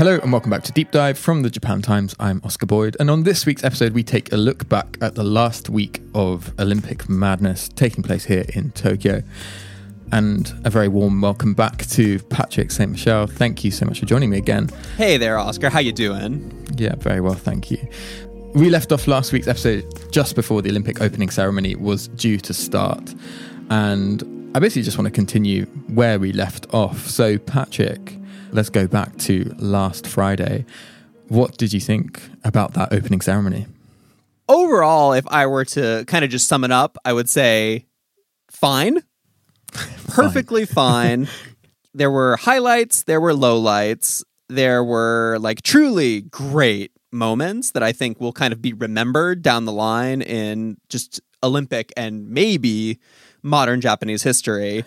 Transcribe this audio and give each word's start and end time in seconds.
Hello 0.00 0.18
and 0.22 0.32
welcome 0.32 0.50
back 0.50 0.62
to 0.62 0.72
Deep 0.72 0.90
Dive 0.92 1.18
from 1.18 1.42
the 1.42 1.50
Japan 1.50 1.82
Times. 1.82 2.16
I'm 2.18 2.40
Oscar 2.42 2.64
Boyd, 2.64 2.96
and 2.98 3.10
on 3.10 3.24
this 3.24 3.44
week's 3.44 3.62
episode, 3.62 3.92
we 3.92 4.02
take 4.02 4.32
a 4.32 4.36
look 4.38 4.66
back 4.66 4.96
at 5.02 5.14
the 5.14 5.22
last 5.22 5.68
week 5.68 6.00
of 6.14 6.58
Olympic 6.58 7.06
madness 7.06 7.68
taking 7.68 8.02
place 8.02 8.24
here 8.24 8.46
in 8.54 8.70
Tokyo. 8.70 9.22
And 10.10 10.54
a 10.64 10.70
very 10.70 10.88
warm 10.88 11.20
welcome 11.20 11.52
back 11.52 11.84
to 11.88 12.18
Patrick 12.18 12.70
St. 12.70 12.90
Michel. 12.90 13.26
Thank 13.26 13.62
you 13.62 13.70
so 13.70 13.84
much 13.84 14.00
for 14.00 14.06
joining 14.06 14.30
me 14.30 14.38
again. 14.38 14.70
Hey 14.96 15.18
there, 15.18 15.38
Oscar. 15.38 15.68
How 15.68 15.80
you 15.80 15.92
doing? 15.92 16.66
Yeah, 16.76 16.94
very 16.94 17.20
well, 17.20 17.34
thank 17.34 17.70
you. 17.70 17.86
We 18.54 18.70
left 18.70 18.92
off 18.92 19.06
last 19.06 19.34
week's 19.34 19.48
episode 19.48 19.84
just 20.10 20.34
before 20.34 20.62
the 20.62 20.70
Olympic 20.70 21.02
opening 21.02 21.28
ceremony 21.28 21.74
was 21.74 22.08
due 22.08 22.38
to 22.38 22.54
start. 22.54 23.14
And 23.68 24.50
I 24.56 24.60
basically 24.60 24.84
just 24.84 24.96
want 24.96 25.08
to 25.08 25.14
continue 25.14 25.66
where 25.88 26.18
we 26.18 26.32
left 26.32 26.72
off. 26.72 27.06
So, 27.06 27.36
Patrick, 27.36 28.14
let's 28.52 28.70
go 28.70 28.86
back 28.86 29.16
to 29.18 29.54
last 29.58 30.06
Friday. 30.06 30.64
What 31.28 31.56
did 31.56 31.72
you 31.72 31.80
think 31.80 32.20
about 32.44 32.74
that 32.74 32.92
opening 32.92 33.20
ceremony? 33.20 33.66
Overall, 34.48 35.12
if 35.12 35.26
I 35.28 35.46
were 35.46 35.64
to 35.66 36.04
kind 36.06 36.24
of 36.24 36.30
just 36.30 36.48
sum 36.48 36.64
it 36.64 36.72
up, 36.72 36.98
I 37.04 37.12
would 37.12 37.30
say 37.30 37.86
fine. 38.50 38.98
Perfectly 40.08 40.66
fine. 40.66 41.28
there 41.94 42.10
were 42.10 42.36
highlights, 42.36 43.04
there 43.04 43.20
were 43.20 43.32
lowlights, 43.32 44.24
there 44.48 44.82
were 44.82 45.38
like 45.40 45.62
truly 45.62 46.22
great 46.22 46.90
moments 47.12 47.72
that 47.72 47.82
I 47.82 47.92
think 47.92 48.20
will 48.20 48.32
kind 48.32 48.52
of 48.52 48.60
be 48.60 48.72
remembered 48.72 49.42
down 49.42 49.64
the 49.64 49.72
line 49.72 50.22
in 50.22 50.76
just 50.88 51.20
Olympic 51.42 51.92
and 51.96 52.28
maybe 52.28 52.98
modern 53.42 53.80
Japanese 53.80 54.22
history 54.22 54.84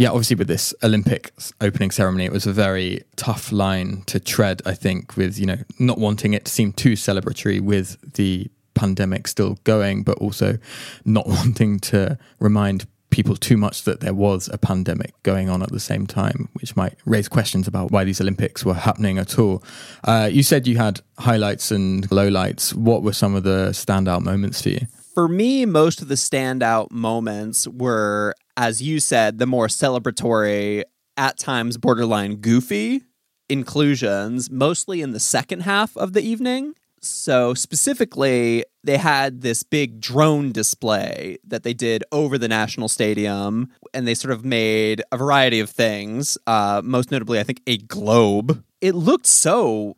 yeah, 0.00 0.08
obviously 0.08 0.36
with 0.36 0.48
this 0.48 0.72
Olympic 0.82 1.30
opening 1.60 1.90
ceremony, 1.90 2.24
it 2.24 2.32
was 2.32 2.46
a 2.46 2.54
very 2.54 3.02
tough 3.16 3.52
line 3.52 4.02
to 4.06 4.18
tread. 4.18 4.62
I 4.64 4.72
think 4.72 5.14
with 5.14 5.38
you 5.38 5.44
know 5.44 5.58
not 5.78 5.98
wanting 5.98 6.32
it 6.32 6.46
to 6.46 6.50
seem 6.50 6.72
too 6.72 6.92
celebratory 6.92 7.60
with 7.60 7.98
the 8.14 8.50
pandemic 8.72 9.28
still 9.28 9.58
going, 9.64 10.02
but 10.02 10.16
also 10.16 10.56
not 11.04 11.26
wanting 11.28 11.80
to 11.80 12.16
remind 12.38 12.86
people 13.10 13.36
too 13.36 13.58
much 13.58 13.82
that 13.82 14.00
there 14.00 14.14
was 14.14 14.48
a 14.50 14.56
pandemic 14.56 15.12
going 15.22 15.50
on 15.50 15.62
at 15.62 15.70
the 15.70 15.78
same 15.78 16.06
time, 16.06 16.48
which 16.54 16.74
might 16.76 16.94
raise 17.04 17.28
questions 17.28 17.68
about 17.68 17.90
why 17.90 18.02
these 18.02 18.22
Olympics 18.22 18.64
were 18.64 18.72
happening 18.72 19.18
at 19.18 19.38
all. 19.38 19.62
Uh, 20.04 20.30
you 20.32 20.42
said 20.42 20.66
you 20.66 20.78
had 20.78 21.02
highlights 21.18 21.70
and 21.70 22.08
lowlights. 22.08 22.72
What 22.72 23.02
were 23.02 23.12
some 23.12 23.34
of 23.34 23.42
the 23.42 23.68
standout 23.72 24.22
moments 24.22 24.62
for 24.62 24.70
you? 24.70 24.86
For 25.12 25.28
me, 25.28 25.66
most 25.66 26.00
of 26.00 26.08
the 26.08 26.14
standout 26.14 26.90
moments 26.90 27.68
were 27.68 28.34
as 28.56 28.82
you 28.82 29.00
said, 29.00 29.38
the 29.38 29.46
more 29.46 29.66
celebratory, 29.66 30.84
at 31.16 31.38
times 31.38 31.76
borderline 31.76 32.36
goofy 32.36 33.02
inclusions, 33.48 34.50
mostly 34.50 35.02
in 35.02 35.12
the 35.12 35.20
second 35.20 35.60
half 35.60 35.96
of 35.96 36.12
the 36.12 36.22
evening. 36.22 36.74
So, 37.02 37.54
specifically, 37.54 38.64
they 38.84 38.98
had 38.98 39.40
this 39.40 39.62
big 39.62 40.00
drone 40.00 40.52
display 40.52 41.38
that 41.44 41.62
they 41.62 41.72
did 41.72 42.04
over 42.12 42.36
the 42.36 42.48
National 42.48 42.88
Stadium, 42.88 43.68
and 43.94 44.06
they 44.06 44.14
sort 44.14 44.32
of 44.32 44.44
made 44.44 45.02
a 45.10 45.16
variety 45.16 45.60
of 45.60 45.70
things, 45.70 46.36
uh, 46.46 46.82
most 46.84 47.10
notably, 47.10 47.40
I 47.40 47.42
think, 47.42 47.62
a 47.66 47.78
globe. 47.78 48.62
It 48.80 48.94
looked 48.94 49.26
so 49.26 49.96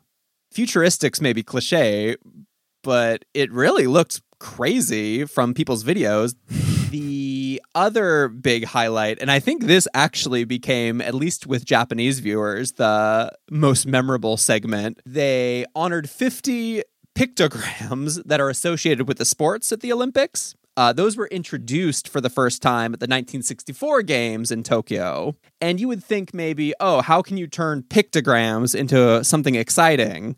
futuristic's 0.51 1.19
maybe 1.19 1.43
cliche, 1.43 2.15
but 2.83 3.25
it 3.33 3.51
really 3.51 3.87
looked 3.87 4.21
crazy 4.39 5.25
from 5.25 5.53
people's 5.53 5.83
videos 5.83 6.35
other 7.75 8.27
big 8.27 8.65
highlight, 8.65 9.19
and 9.19 9.31
I 9.31 9.39
think 9.39 9.63
this 9.63 9.87
actually 9.93 10.43
became, 10.43 11.01
at 11.01 11.13
least 11.13 11.47
with 11.47 11.65
Japanese 11.65 12.19
viewers, 12.19 12.73
the 12.73 13.31
most 13.49 13.85
memorable 13.87 14.37
segment. 14.37 14.99
They 15.05 15.65
honored 15.75 16.09
50 16.09 16.83
pictograms 17.15 18.23
that 18.25 18.39
are 18.39 18.49
associated 18.49 19.07
with 19.07 19.17
the 19.17 19.25
sports 19.25 19.71
at 19.71 19.81
the 19.81 19.91
Olympics. 19.93 20.55
Uh, 20.75 20.91
those 20.91 21.15
were 21.15 21.27
introduced 21.27 22.07
for 22.07 22.19
the 22.19 22.29
first 22.29 22.61
time 22.61 22.93
at 22.93 22.99
the 22.99 23.05
1964 23.05 24.01
games 24.01 24.51
in 24.51 24.63
Tokyo. 24.63 25.35
And 25.61 25.79
you 25.79 25.87
would 25.87 26.03
think 26.03 26.33
maybe, 26.33 26.73
oh, 26.79 27.01
how 27.01 27.21
can 27.21 27.37
you 27.37 27.45
turn 27.45 27.83
pictograms 27.83 28.73
into 28.73 29.23
something 29.23 29.53
exciting? 29.53 30.35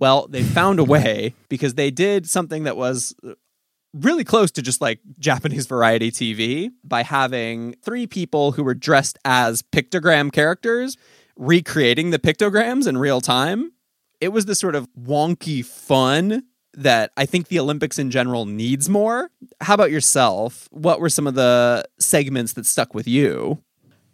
Well, 0.00 0.26
they 0.28 0.42
found 0.42 0.80
a 0.80 0.84
way 0.84 1.34
because 1.48 1.74
they 1.74 1.92
did 1.92 2.28
something 2.28 2.64
that 2.64 2.76
was 2.76 3.14
really 3.94 4.24
close 4.24 4.50
to 4.50 4.62
just 4.62 4.80
like 4.80 5.00
Japanese 5.18 5.66
variety 5.66 6.10
TV 6.10 6.70
by 6.82 7.02
having 7.02 7.74
three 7.82 8.06
people 8.06 8.52
who 8.52 8.64
were 8.64 8.74
dressed 8.74 9.18
as 9.24 9.62
pictogram 9.62 10.32
characters 10.32 10.96
recreating 11.36 12.10
the 12.10 12.18
pictograms 12.18 12.86
in 12.86 12.98
real 12.98 13.20
time. 13.20 13.72
It 14.20 14.28
was 14.28 14.46
the 14.46 14.54
sort 14.54 14.74
of 14.74 14.88
wonky 14.98 15.64
fun 15.64 16.44
that 16.76 17.12
I 17.16 17.26
think 17.26 17.48
the 17.48 17.60
Olympics 17.60 17.98
in 17.98 18.10
general 18.10 18.46
needs 18.46 18.88
more. 18.88 19.30
How 19.60 19.74
about 19.74 19.92
yourself? 19.92 20.68
What 20.72 21.00
were 21.00 21.08
some 21.08 21.26
of 21.26 21.34
the 21.34 21.84
segments 21.98 22.54
that 22.54 22.66
stuck 22.66 22.94
with 22.94 23.06
you? 23.06 23.62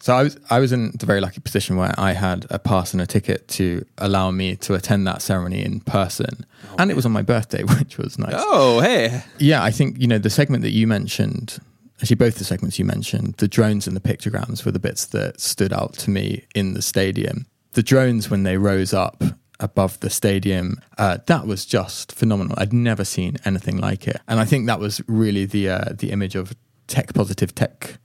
So 0.00 0.14
I 0.14 0.22
was 0.22 0.38
I 0.48 0.58
was 0.58 0.72
in 0.72 0.92
the 0.92 1.04
very 1.04 1.20
lucky 1.20 1.40
position 1.40 1.76
where 1.76 1.94
I 1.98 2.12
had 2.12 2.46
a 2.48 2.58
pass 2.58 2.92
and 2.92 3.02
a 3.02 3.06
ticket 3.06 3.46
to 3.48 3.84
allow 3.98 4.30
me 4.30 4.56
to 4.56 4.74
attend 4.74 5.06
that 5.06 5.20
ceremony 5.20 5.62
in 5.62 5.80
person, 5.80 6.46
oh, 6.70 6.76
and 6.78 6.90
it 6.90 6.94
was 6.94 7.04
on 7.04 7.12
my 7.12 7.22
birthday, 7.22 7.62
which 7.78 7.98
was 7.98 8.18
nice. 8.18 8.34
Oh, 8.36 8.80
hey! 8.80 9.22
Yeah, 9.38 9.62
I 9.62 9.70
think 9.70 10.00
you 10.00 10.06
know 10.06 10.18
the 10.18 10.30
segment 10.30 10.62
that 10.62 10.72
you 10.72 10.86
mentioned. 10.86 11.58
Actually, 12.00 12.16
both 12.16 12.38
the 12.38 12.44
segments 12.44 12.78
you 12.78 12.86
mentioned, 12.86 13.34
the 13.34 13.46
drones 13.46 13.86
and 13.86 13.94
the 13.94 14.00
pictograms, 14.00 14.64
were 14.64 14.72
the 14.72 14.78
bits 14.78 15.04
that 15.06 15.38
stood 15.38 15.70
out 15.70 15.92
to 15.92 16.08
me 16.10 16.46
in 16.54 16.72
the 16.72 16.80
stadium. 16.80 17.44
The 17.72 17.82
drones, 17.82 18.30
when 18.30 18.42
they 18.42 18.56
rose 18.56 18.94
up 18.94 19.22
above 19.60 20.00
the 20.00 20.08
stadium, 20.08 20.80
uh, 20.96 21.18
that 21.26 21.46
was 21.46 21.66
just 21.66 22.12
phenomenal. 22.12 22.54
I'd 22.56 22.72
never 22.72 23.04
seen 23.04 23.36
anything 23.44 23.76
like 23.76 24.08
it, 24.08 24.18
and 24.26 24.40
I 24.40 24.46
think 24.46 24.66
that 24.66 24.80
was 24.80 25.02
really 25.08 25.44
the 25.44 25.68
uh, 25.68 25.84
the 25.92 26.10
image 26.10 26.36
of 26.36 26.56
tech 26.86 27.12
positive 27.12 27.54
tech 27.54 27.98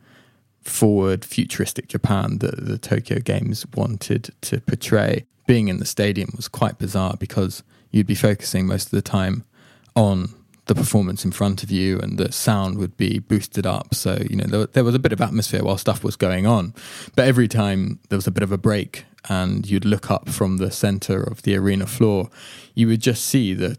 forward, 0.65 1.23
futuristic 1.23 1.87
Japan 1.87 2.39
that 2.39 2.65
the 2.65 2.77
Tokyo 2.77 3.19
Games 3.19 3.65
wanted 3.75 4.33
to 4.41 4.59
portray. 4.61 5.25
Being 5.47 5.67
in 5.67 5.77
the 5.77 5.85
stadium 5.85 6.31
was 6.35 6.47
quite 6.47 6.79
bizarre 6.79 7.15
because 7.19 7.63
you'd 7.91 8.07
be 8.07 8.15
focusing 8.15 8.65
most 8.65 8.85
of 8.85 8.91
the 8.91 9.01
time 9.01 9.43
on 9.95 10.29
the 10.65 10.75
performance 10.75 11.23
in 11.23 11.31
front 11.31 11.61
of 11.61 11.69
you 11.69 11.99
and 11.99 12.17
the 12.17 12.31
sound 12.31 12.77
would 12.79 12.97
be 12.97 13.19
boosted 13.19 13.67
up. 13.67 13.93
So, 13.93 14.17
you 14.29 14.35
know, 14.35 14.45
there, 14.45 14.65
there, 14.65 14.83
was 14.83 14.95
a 14.95 14.99
bit 14.99 15.13
of 15.13 15.21
atmosphere 15.21 15.63
while 15.63 15.77
stuff 15.77 16.03
was 16.03 16.15
going 16.15 16.47
on. 16.47 16.73
But 17.15 17.27
every 17.27 17.47
time 17.47 17.99
there 18.09 18.17
was 18.17 18.25
a 18.25 18.31
bit 18.31 18.43
of 18.43 18.51
a 18.51 18.57
break 18.57 19.05
and 19.29 19.69
you'd 19.69 19.85
look 19.85 20.09
up 20.09 20.29
from 20.29 20.57
the 20.57 20.71
center 20.71 21.21
of 21.21 21.43
the 21.43 21.55
arena 21.55 21.85
floor, 21.85 22.29
you 22.73 22.87
would 22.87 23.01
just 23.01 23.25
see 23.25 23.53
the 23.53 23.77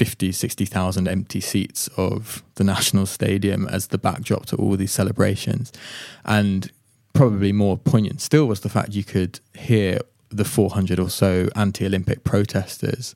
50, 0.00 0.32
60,000 0.32 1.08
empty 1.08 1.42
seats 1.42 1.86
of 1.98 2.42
the 2.54 2.64
National 2.64 3.04
Stadium 3.04 3.68
as 3.68 3.88
the 3.88 3.98
backdrop 3.98 4.46
to 4.46 4.56
all 4.56 4.74
these 4.74 4.92
celebrations. 4.92 5.70
And 6.24 6.72
probably 7.12 7.52
more 7.52 7.76
poignant 7.76 8.22
still 8.22 8.46
was 8.46 8.60
the 8.60 8.70
fact 8.70 8.94
you 8.94 9.04
could 9.04 9.40
hear 9.52 9.98
the 10.30 10.46
400 10.46 10.98
or 10.98 11.10
so 11.10 11.50
anti 11.54 11.84
Olympic 11.84 12.24
protesters 12.24 13.14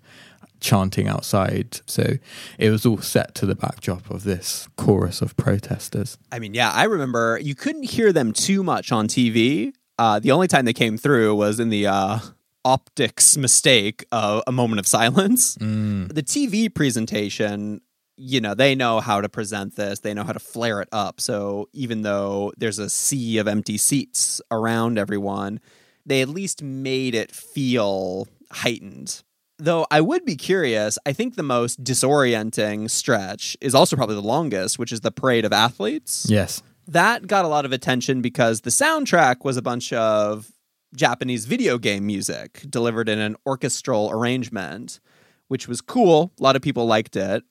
chanting 0.60 1.08
outside. 1.08 1.80
So 1.86 2.18
it 2.58 2.68
was 2.68 2.84
all 2.84 2.98
set 2.98 3.34
to 3.36 3.46
the 3.46 3.54
backdrop 3.54 4.10
of 4.10 4.24
this 4.24 4.68
chorus 4.76 5.22
of 5.22 5.34
protesters. 5.38 6.18
I 6.30 6.38
mean, 6.38 6.52
yeah, 6.52 6.70
I 6.70 6.84
remember 6.84 7.40
you 7.42 7.54
couldn't 7.54 7.84
hear 7.84 8.12
them 8.12 8.34
too 8.34 8.62
much 8.62 8.92
on 8.92 9.08
TV. 9.08 9.72
Uh, 9.98 10.18
the 10.18 10.32
only 10.32 10.48
time 10.48 10.66
they 10.66 10.74
came 10.74 10.98
through 10.98 11.34
was 11.34 11.58
in 11.60 11.70
the 11.70 11.86
uh, 11.86 12.18
optics 12.64 13.36
mistake 13.36 14.04
of 14.12 14.42
a 14.46 14.52
moment 14.52 14.80
of 14.80 14.86
silence. 14.86 15.56
Mm. 15.58 16.12
The 16.12 16.22
TV 16.22 16.72
presentation, 16.74 17.80
you 18.16 18.40
know, 18.40 18.54
they 18.54 18.74
know 18.74 19.00
how 19.00 19.20
to 19.20 19.28
present 19.28 19.76
this, 19.76 20.00
they 20.00 20.14
know 20.14 20.24
how 20.24 20.32
to 20.32 20.38
flare 20.38 20.80
it 20.80 20.88
up. 20.92 21.20
So 21.20 21.68
even 21.72 22.02
though 22.02 22.52
there's 22.56 22.78
a 22.78 22.88
sea 22.88 23.38
of 23.38 23.48
empty 23.48 23.76
seats 23.78 24.40
around 24.50 24.98
everyone, 24.98 25.60
they 26.06 26.22
at 26.22 26.28
least 26.28 26.62
made 26.62 27.14
it 27.14 27.30
feel 27.30 28.28
heightened. 28.50 29.22
Though 29.58 29.86
I 29.90 30.00
would 30.00 30.24
be 30.24 30.36
curious, 30.36 30.98
I 31.06 31.12
think 31.12 31.36
the 31.36 31.42
most 31.42 31.84
disorienting 31.84 32.90
stretch 32.90 33.56
is 33.60 33.74
also 33.74 33.94
probably 33.94 34.16
the 34.16 34.22
longest, 34.22 34.78
which 34.78 34.90
is 34.90 35.02
the 35.02 35.12
parade 35.12 35.44
of 35.44 35.52
athletes. 35.52 36.26
Yes. 36.28 36.62
That 36.88 37.26
got 37.26 37.44
a 37.44 37.48
lot 37.48 37.64
of 37.64 37.72
attention 37.72 38.20
because 38.20 38.62
the 38.62 38.70
soundtrack 38.70 39.44
was 39.44 39.56
a 39.56 39.62
bunch 39.62 39.92
of 39.92 40.50
Japanese 40.94 41.44
video 41.44 41.78
game 41.78 42.06
music 42.06 42.64
delivered 42.68 43.08
in 43.08 43.18
an 43.18 43.36
orchestral 43.46 44.10
arrangement, 44.10 45.00
which 45.48 45.68
was 45.68 45.80
cool. 45.80 46.32
A 46.38 46.42
lot 46.42 46.56
of 46.56 46.62
people 46.62 46.86
liked 46.86 47.16
it. 47.16 47.42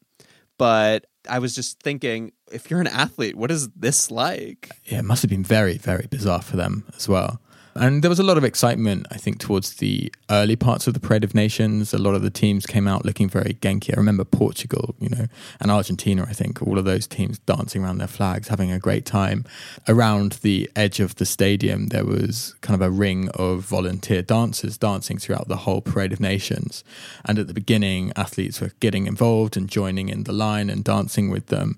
But 0.57 1.06
I 1.28 1.40
was 1.40 1.56
just 1.56 1.81
thinking, 1.81 2.31
if 2.51 2.69
you're 2.69 2.81
an 2.81 2.88
athlete, 2.88 3.36
what 3.36 3.51
is 3.51 3.69
this 3.69 4.12
like? 4.12 4.69
Yeah, 4.86 5.00
it 5.00 5.06
must 5.06 5.24
have 5.24 5.30
been 5.30 5.44
very, 5.44 5.78
very 5.78 6.07
bizarre 6.10 6.42
for 6.42 6.57
them 6.57 6.86
as 6.95 7.10
well. 7.10 7.42
And 7.75 8.03
there 8.03 8.09
was 8.09 8.19
a 8.19 8.23
lot 8.23 8.37
of 8.37 8.43
excitement, 8.43 9.07
I 9.09 9.17
think, 9.17 9.39
towards 9.39 9.75
the 9.75 10.13
early 10.29 10.55
parts 10.55 10.85
of 10.85 10.93
the 10.93 10.99
Parade 10.99 11.23
of 11.23 11.33
Nations. 11.33 11.91
A 11.93 11.97
lot 11.97 12.13
of 12.13 12.21
the 12.21 12.29
teams 12.29 12.67
came 12.67 12.87
out 12.87 13.03
looking 13.03 13.27
very 13.27 13.55
Genki. 13.55 13.93
I 13.95 13.97
remember 13.97 14.23
Portugal, 14.23 14.95
you 14.99 15.09
know, 15.09 15.25
and 15.59 15.71
Argentina, 15.71 16.25
I 16.29 16.33
think, 16.33 16.61
all 16.61 16.77
of 16.77 16.85
those 16.85 17.07
teams 17.07 17.39
dancing 17.39 17.83
around 17.83 17.97
their 17.97 18.07
flags, 18.07 18.47
having 18.47 18.71
a 18.71 18.77
great 18.77 19.05
time. 19.05 19.45
Around 19.87 20.33
the 20.43 20.69
edge 20.75 20.99
of 20.99 21.15
the 21.15 21.25
stadium, 21.25 21.87
there 21.87 22.05
was 22.05 22.55
kind 22.61 22.79
of 22.79 22.85
a 22.85 22.91
ring 22.91 23.29
of 23.29 23.61
volunteer 23.61 24.21
dancers 24.21 24.77
dancing 24.77 25.17
throughout 25.17 25.47
the 25.47 25.57
whole 25.57 25.81
Parade 25.81 26.13
of 26.13 26.19
Nations. 26.19 26.83
And 27.25 27.39
at 27.39 27.47
the 27.47 27.55
beginning, 27.55 28.13
athletes 28.15 28.61
were 28.61 28.71
getting 28.81 29.07
involved 29.07 29.57
and 29.57 29.67
joining 29.67 30.09
in 30.09 30.25
the 30.25 30.33
line 30.33 30.69
and 30.69 30.83
dancing 30.83 31.31
with 31.31 31.47
them. 31.47 31.77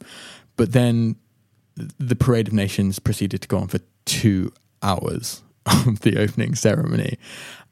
But 0.57 0.73
then 0.73 1.15
the 1.75 2.15
Parade 2.15 2.49
of 2.49 2.53
Nations 2.53 2.99
proceeded 2.99 3.41
to 3.43 3.47
go 3.47 3.59
on 3.59 3.67
for 3.69 3.79
two 4.05 4.51
hours 4.81 5.41
of 5.65 6.01
the 6.01 6.17
opening 6.17 6.55
ceremony. 6.55 7.17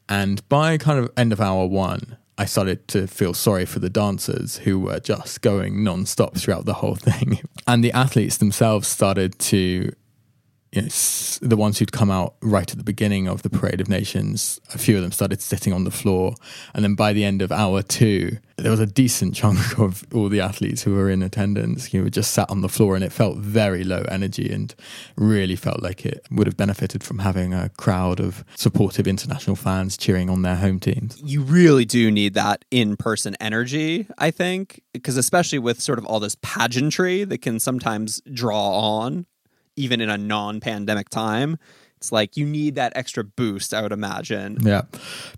And 0.08 0.46
by 0.48 0.76
kind 0.78 0.98
of 0.98 1.10
end 1.16 1.32
of 1.32 1.40
hour 1.40 1.66
one, 1.66 2.16
I 2.36 2.46
started 2.46 2.88
to 2.88 3.06
feel 3.06 3.32
sorry 3.32 3.64
for 3.64 3.78
the 3.78 3.90
dancers 3.90 4.58
who 4.58 4.80
were 4.80 5.00
just 5.00 5.40
going 5.40 5.84
non-stop 5.84 6.36
throughout 6.36 6.64
the 6.64 6.74
whole 6.74 6.96
thing. 6.96 7.40
And 7.66 7.84
the 7.84 7.92
athletes 7.92 8.38
themselves 8.38 8.88
started 8.88 9.38
to 9.40 9.92
you 10.74 10.82
know, 10.82 10.88
the 11.40 11.56
ones 11.56 11.78
who'd 11.78 11.92
come 11.92 12.10
out 12.10 12.34
right 12.42 12.68
at 12.68 12.76
the 12.76 12.84
beginning 12.84 13.28
of 13.28 13.42
the 13.42 13.50
Parade 13.50 13.80
of 13.80 13.88
Nations, 13.88 14.60
a 14.74 14.78
few 14.78 14.96
of 14.96 15.02
them 15.02 15.12
started 15.12 15.40
sitting 15.40 15.72
on 15.72 15.84
the 15.84 15.90
floor. 15.90 16.34
And 16.74 16.82
then 16.82 16.96
by 16.96 17.12
the 17.12 17.24
end 17.24 17.42
of 17.42 17.52
hour 17.52 17.82
two, 17.82 18.38
there 18.56 18.72
was 18.72 18.80
a 18.80 18.86
decent 18.86 19.36
chunk 19.36 19.78
of 19.78 20.04
all 20.12 20.28
the 20.28 20.40
athletes 20.40 20.82
who 20.82 20.94
were 20.94 21.08
in 21.08 21.22
attendance 21.22 21.86
who 21.86 22.02
were 22.02 22.10
just 22.10 22.32
sat 22.32 22.50
on 22.50 22.60
the 22.60 22.68
floor. 22.68 22.96
And 22.96 23.04
it 23.04 23.12
felt 23.12 23.38
very 23.38 23.84
low 23.84 24.02
energy 24.08 24.52
and 24.52 24.74
really 25.16 25.54
felt 25.54 25.80
like 25.80 26.04
it 26.04 26.26
would 26.32 26.48
have 26.48 26.56
benefited 26.56 27.04
from 27.04 27.20
having 27.20 27.54
a 27.54 27.68
crowd 27.70 28.18
of 28.18 28.44
supportive 28.56 29.06
international 29.06 29.56
fans 29.56 29.96
cheering 29.96 30.28
on 30.28 30.42
their 30.42 30.56
home 30.56 30.80
teams. 30.80 31.20
You 31.22 31.42
really 31.42 31.84
do 31.84 32.10
need 32.10 32.34
that 32.34 32.64
in 32.72 32.96
person 32.96 33.36
energy, 33.38 34.08
I 34.18 34.32
think, 34.32 34.82
because 34.92 35.16
especially 35.16 35.60
with 35.60 35.80
sort 35.80 36.00
of 36.00 36.06
all 36.06 36.18
this 36.18 36.36
pageantry 36.42 37.22
that 37.22 37.42
can 37.42 37.60
sometimes 37.60 38.20
draw 38.32 38.98
on 38.98 39.26
even 39.76 40.00
in 40.00 40.08
a 40.08 40.18
non-pandemic 40.18 41.08
time 41.08 41.58
it's 41.96 42.12
like 42.12 42.36
you 42.36 42.44
need 42.44 42.74
that 42.74 42.92
extra 42.94 43.24
boost 43.24 43.72
i 43.72 43.80
would 43.82 43.92
imagine 43.92 44.58
yeah 44.60 44.82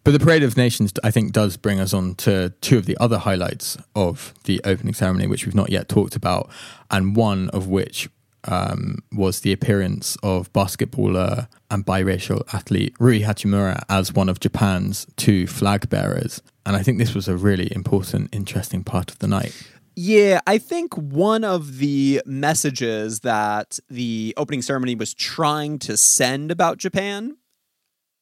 but 0.04 0.10
the 0.12 0.18
parade 0.18 0.42
of 0.42 0.56
nations 0.56 0.92
i 1.04 1.10
think 1.10 1.32
does 1.32 1.56
bring 1.56 1.78
us 1.80 1.92
on 1.94 2.14
to 2.14 2.50
two 2.60 2.78
of 2.78 2.86
the 2.86 2.96
other 2.98 3.18
highlights 3.18 3.76
of 3.94 4.34
the 4.44 4.60
opening 4.64 4.94
ceremony 4.94 5.26
which 5.26 5.46
we've 5.46 5.54
not 5.54 5.70
yet 5.70 5.88
talked 5.88 6.16
about 6.16 6.50
and 6.90 7.16
one 7.16 7.48
of 7.50 7.68
which 7.68 8.08
um, 8.48 8.98
was 9.12 9.40
the 9.40 9.52
appearance 9.52 10.16
of 10.22 10.52
basketballer 10.52 11.48
and 11.70 11.84
biracial 11.84 12.42
athlete 12.54 12.94
Rui 12.98 13.20
Hachimura 13.20 13.82
as 13.88 14.12
one 14.12 14.28
of 14.28 14.40
Japan's 14.40 15.06
two 15.16 15.46
flag 15.46 15.88
bearers. 15.88 16.40
And 16.64 16.76
I 16.76 16.82
think 16.82 16.98
this 16.98 17.14
was 17.14 17.28
a 17.28 17.36
really 17.36 17.72
important, 17.74 18.34
interesting 18.34 18.84
part 18.84 19.10
of 19.10 19.18
the 19.18 19.28
night. 19.28 19.54
Yeah, 19.98 20.40
I 20.46 20.58
think 20.58 20.94
one 20.94 21.42
of 21.42 21.78
the 21.78 22.20
messages 22.26 23.20
that 23.20 23.80
the 23.88 24.34
opening 24.36 24.60
ceremony 24.60 24.94
was 24.94 25.14
trying 25.14 25.78
to 25.80 25.96
send 25.96 26.50
about 26.50 26.76
Japan, 26.76 27.38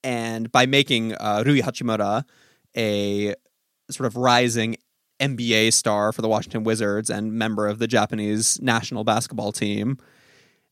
and 0.05 0.53
by 0.53 0.67
making 0.67 1.15
uh, 1.15 1.43
Rui 1.45 1.63
Hachimura 1.63 2.25
a 2.77 3.35
sort 3.91 4.07
of 4.07 4.17
rising 4.17 4.77
NBA 5.19 5.73
star 5.73 6.13
for 6.13 6.23
the 6.23 6.29
Washington 6.29 6.63
Wizards 6.63 7.11
and 7.11 7.33
member 7.33 7.67
of 7.67 7.81
the 7.81 7.89
Japanese 7.89 8.61
national 8.63 9.03
basketball 9.03 9.51
team, 9.51 9.99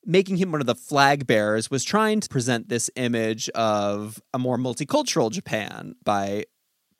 making 0.06 0.36
him 0.36 0.52
one 0.52 0.60
of 0.60 0.68
the 0.68 0.74
flag 0.76 1.26
bearers 1.26 1.68
was 1.68 1.82
trying 1.82 2.20
to 2.20 2.28
present 2.28 2.68
this 2.68 2.88
image 2.94 3.48
of 3.50 4.22
a 4.32 4.38
more 4.38 4.56
multicultural 4.56 5.32
Japan 5.32 5.96
by 6.04 6.44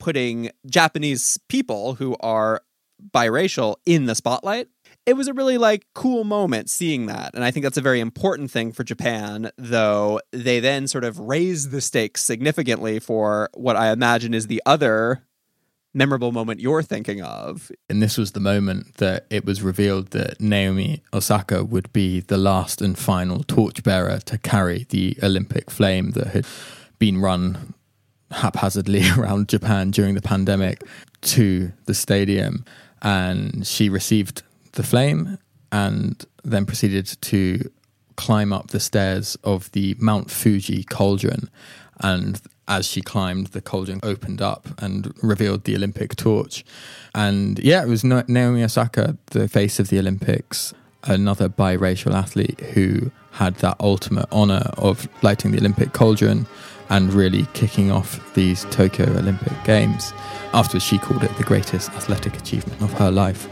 putting 0.01 0.51
Japanese 0.67 1.39
people 1.49 1.95
who 1.95 2.17
are 2.19 2.63
biracial 3.11 3.77
in 3.87 4.07
the 4.07 4.15
spotlight. 4.15 4.69
It 5.05 5.15
was 5.15 5.27
a 5.27 5.35
really 5.35 5.59
like 5.59 5.87
cool 5.95 6.23
moment 6.23 6.71
seeing 6.71 7.07
that. 7.07 7.35
And 7.35 7.43
I 7.45 7.51
think 7.51 7.65
that's 7.65 7.77
a 7.77 7.83
very 7.83 8.01
important 8.01 8.51
thing 8.51 8.73
for 8.73 8.85
Japan, 8.85 9.51
though 9.57 10.21
they 10.31 10.61
then 10.61 10.87
sort 10.87 11.05
of 11.05 11.19
raise 11.19 11.71
the 11.71 11.81
stakes 11.81 12.23
significantly 12.23 13.01
for 13.01 13.51
what 13.55 13.77
I 13.77 13.91
imagine 13.91 14.33
is 14.33 14.47
the 14.47 14.63
other 14.65 15.25
memorable 15.95 16.33
moment 16.33 16.61
you're 16.61 16.83
thinking 16.83 17.21
of. 17.21 17.71
And 17.89 18.03
this 18.03 18.17
was 18.17 18.33
the 18.33 18.41
moment 18.41 18.97
that 18.97 19.27
it 19.31 19.45
was 19.45 19.63
revealed 19.63 20.09
that 20.09 20.41
Naomi 20.41 21.03
Osaka 21.13 21.65
would 21.65 21.93
be 21.93 22.21
the 22.21 22.39
last 22.39 22.81
and 22.81 22.99
final 22.99 23.43
torchbearer 23.45 24.19
to 24.21 24.39
carry 24.39 24.87
the 24.89 25.17
Olympic 25.23 25.71
flame 25.71 26.13
that 26.13 26.29
had 26.29 26.47
been 26.99 27.21
run 27.21 27.75
haphazardly 28.31 29.03
around 29.19 29.49
Japan 29.49 29.91
during 29.91 30.15
the 30.15 30.23
pandemic 30.23 30.83
to 31.23 31.73
the 31.85 31.95
stadium 31.95 32.65
and 33.03 33.67
she 33.67 33.89
received 33.89 34.43
the 34.73 34.83
flame 34.83 35.39
and 35.71 36.25
then 36.45 36.65
proceeded 36.65 37.07
to 37.21 37.71
climb 38.17 38.53
up 38.53 38.69
the 38.69 38.81
stairs 38.81 39.37
of 39.43 39.71
the 39.73 39.97
Mount 39.99 40.31
Fuji 40.31 40.85
cauldron. 40.85 41.51
And 42.01 42.41
as 42.69 42.87
she 42.87 43.01
climbed, 43.03 43.49
the 43.49 43.61
cauldron 43.61 44.01
opened 44.03 44.41
up 44.41 44.69
and 44.79 45.13
revealed 45.23 45.65
the 45.65 45.75
Olympic 45.75 46.17
torch. 46.17 46.65
And 47.15 47.59
yeah, 47.59 47.83
it 47.83 47.89
was 47.89 48.05
Naomi 48.05 48.63
Osaka, 48.63 49.17
the 49.27 49.49
face 49.49 49.81
of 49.81 49.89
the 49.89 49.99
Olympics, 49.99 50.73
another 51.05 51.49
biracial 51.49 52.15
athlete 52.15 52.61
who 52.75 53.11
had 53.33 53.57
that 53.57 53.77
ultimate 53.81 54.27
honor 54.31 54.71
of 54.77 55.09
lighting 55.23 55.53
the 55.53 55.59
Olympic 55.59 55.93
cauldron 55.93 56.47
and 56.93 57.11
really 57.15 57.47
kicking 57.55 57.91
off 57.91 58.35
these 58.35 58.67
Tokyo 58.67 59.07
Olympic 59.07 59.53
Games. 59.65 60.13
Afterwards, 60.53 60.85
she 60.85 60.99
called 60.99 61.25
it 61.25 61.35
the 61.39 61.43
greatest 61.43 61.89
athletic 61.93 62.37
achievement 62.37 62.83
of 62.83 62.93
her 62.93 63.11
life. 63.11 63.49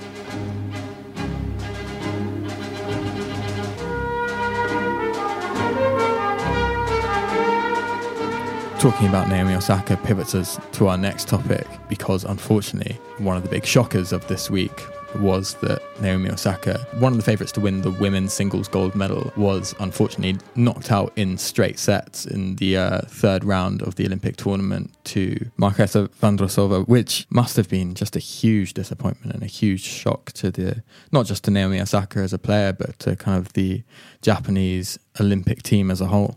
Talking 8.79 9.09
about 9.09 9.29
Naomi 9.29 9.55
Osaka 9.55 9.97
pivots 9.97 10.35
us 10.35 10.61
to 10.73 10.89
our 10.89 10.99
next 10.99 11.27
topic 11.27 11.67
because, 11.89 12.25
unfortunately, 12.25 13.01
one 13.17 13.39
of 13.39 13.43
the 13.43 13.49
big 13.49 13.65
shockers 13.65 14.13
of 14.13 14.27
this 14.29 14.51
week 14.51 14.83
was 15.17 15.55
that 15.57 15.83
Naomi 16.01 16.31
Osaka, 16.31 16.79
one 16.99 17.13
of 17.13 17.19
the 17.19 17.25
favourites 17.25 17.53
to 17.53 17.61
win 17.61 17.83
the 17.83 17.91
women's 17.91 18.33
singles 18.33 18.69
gold 18.69 18.95
medal, 18.95 19.33
was 19.37 19.75
unfortunately 19.81 20.39
knocked 20.57 20.91
out 20.91 21.13
in 21.17 21.39
straight 21.39 21.79
sets 21.79 22.27
in 22.27 22.57
the 22.57 22.77
uh, 22.77 23.01
third 23.03 23.45
round 23.45 23.83
of 23.83 23.97
the 23.97 24.07
Olympic 24.07 24.37
tournament 24.37 24.93
to 25.05 25.51
Marketa 25.59 26.09
Vondrousova, 26.21 26.87
which 26.89 27.27
must 27.31 27.57
have 27.57 27.69
been 27.69 27.95
just 27.95 28.17
a 28.17 28.21
huge 28.21 28.75
disappointment 28.75 29.35
and 29.35 29.43
a 29.43 29.47
huge 29.47 29.83
shock 29.83 30.33
to 30.33 30.51
the 30.51 30.83
not 31.13 31.27
just 31.27 31.45
to 31.45 31.51
Naomi 31.51 31.81
Osaka 31.81 32.21
as 32.21 32.33
a 32.33 32.39
player, 32.39 32.73
but 32.73 32.99
to 33.01 33.17
kind 33.17 33.39
of 33.39 33.53
the 33.55 33.83
Japanese 34.23 34.99
Olympic 35.21 35.63
team 35.63 35.91
as 35.91 36.01
a 36.01 36.07
whole. 36.07 36.37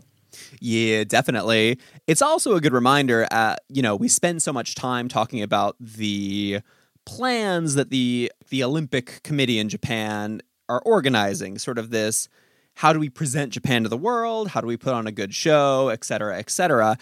Yeah, 0.60 1.04
definitely. 1.04 1.78
It's 2.06 2.22
also 2.22 2.54
a 2.56 2.60
good 2.60 2.72
reminder. 2.72 3.26
At, 3.30 3.62
you 3.68 3.82
know, 3.82 3.96
we 3.96 4.08
spend 4.08 4.42
so 4.42 4.52
much 4.52 4.74
time 4.74 5.08
talking 5.08 5.42
about 5.42 5.76
the 5.78 6.60
plans 7.06 7.74
that 7.74 7.90
the 7.90 8.32
the 8.50 8.62
Olympic 8.64 9.22
Committee 9.22 9.58
in 9.58 9.68
Japan 9.68 10.40
are 10.68 10.82
organizing. 10.84 11.58
Sort 11.58 11.78
of 11.78 11.90
this: 11.90 12.28
how 12.76 12.92
do 12.92 12.98
we 12.98 13.08
present 13.08 13.52
Japan 13.52 13.82
to 13.82 13.88
the 13.88 13.96
world? 13.96 14.48
How 14.48 14.60
do 14.60 14.66
we 14.66 14.76
put 14.76 14.94
on 14.94 15.06
a 15.06 15.12
good 15.12 15.34
show, 15.34 15.88
et 15.88 16.04
cetera, 16.04 16.38
et 16.38 16.50
cetera. 16.50 16.98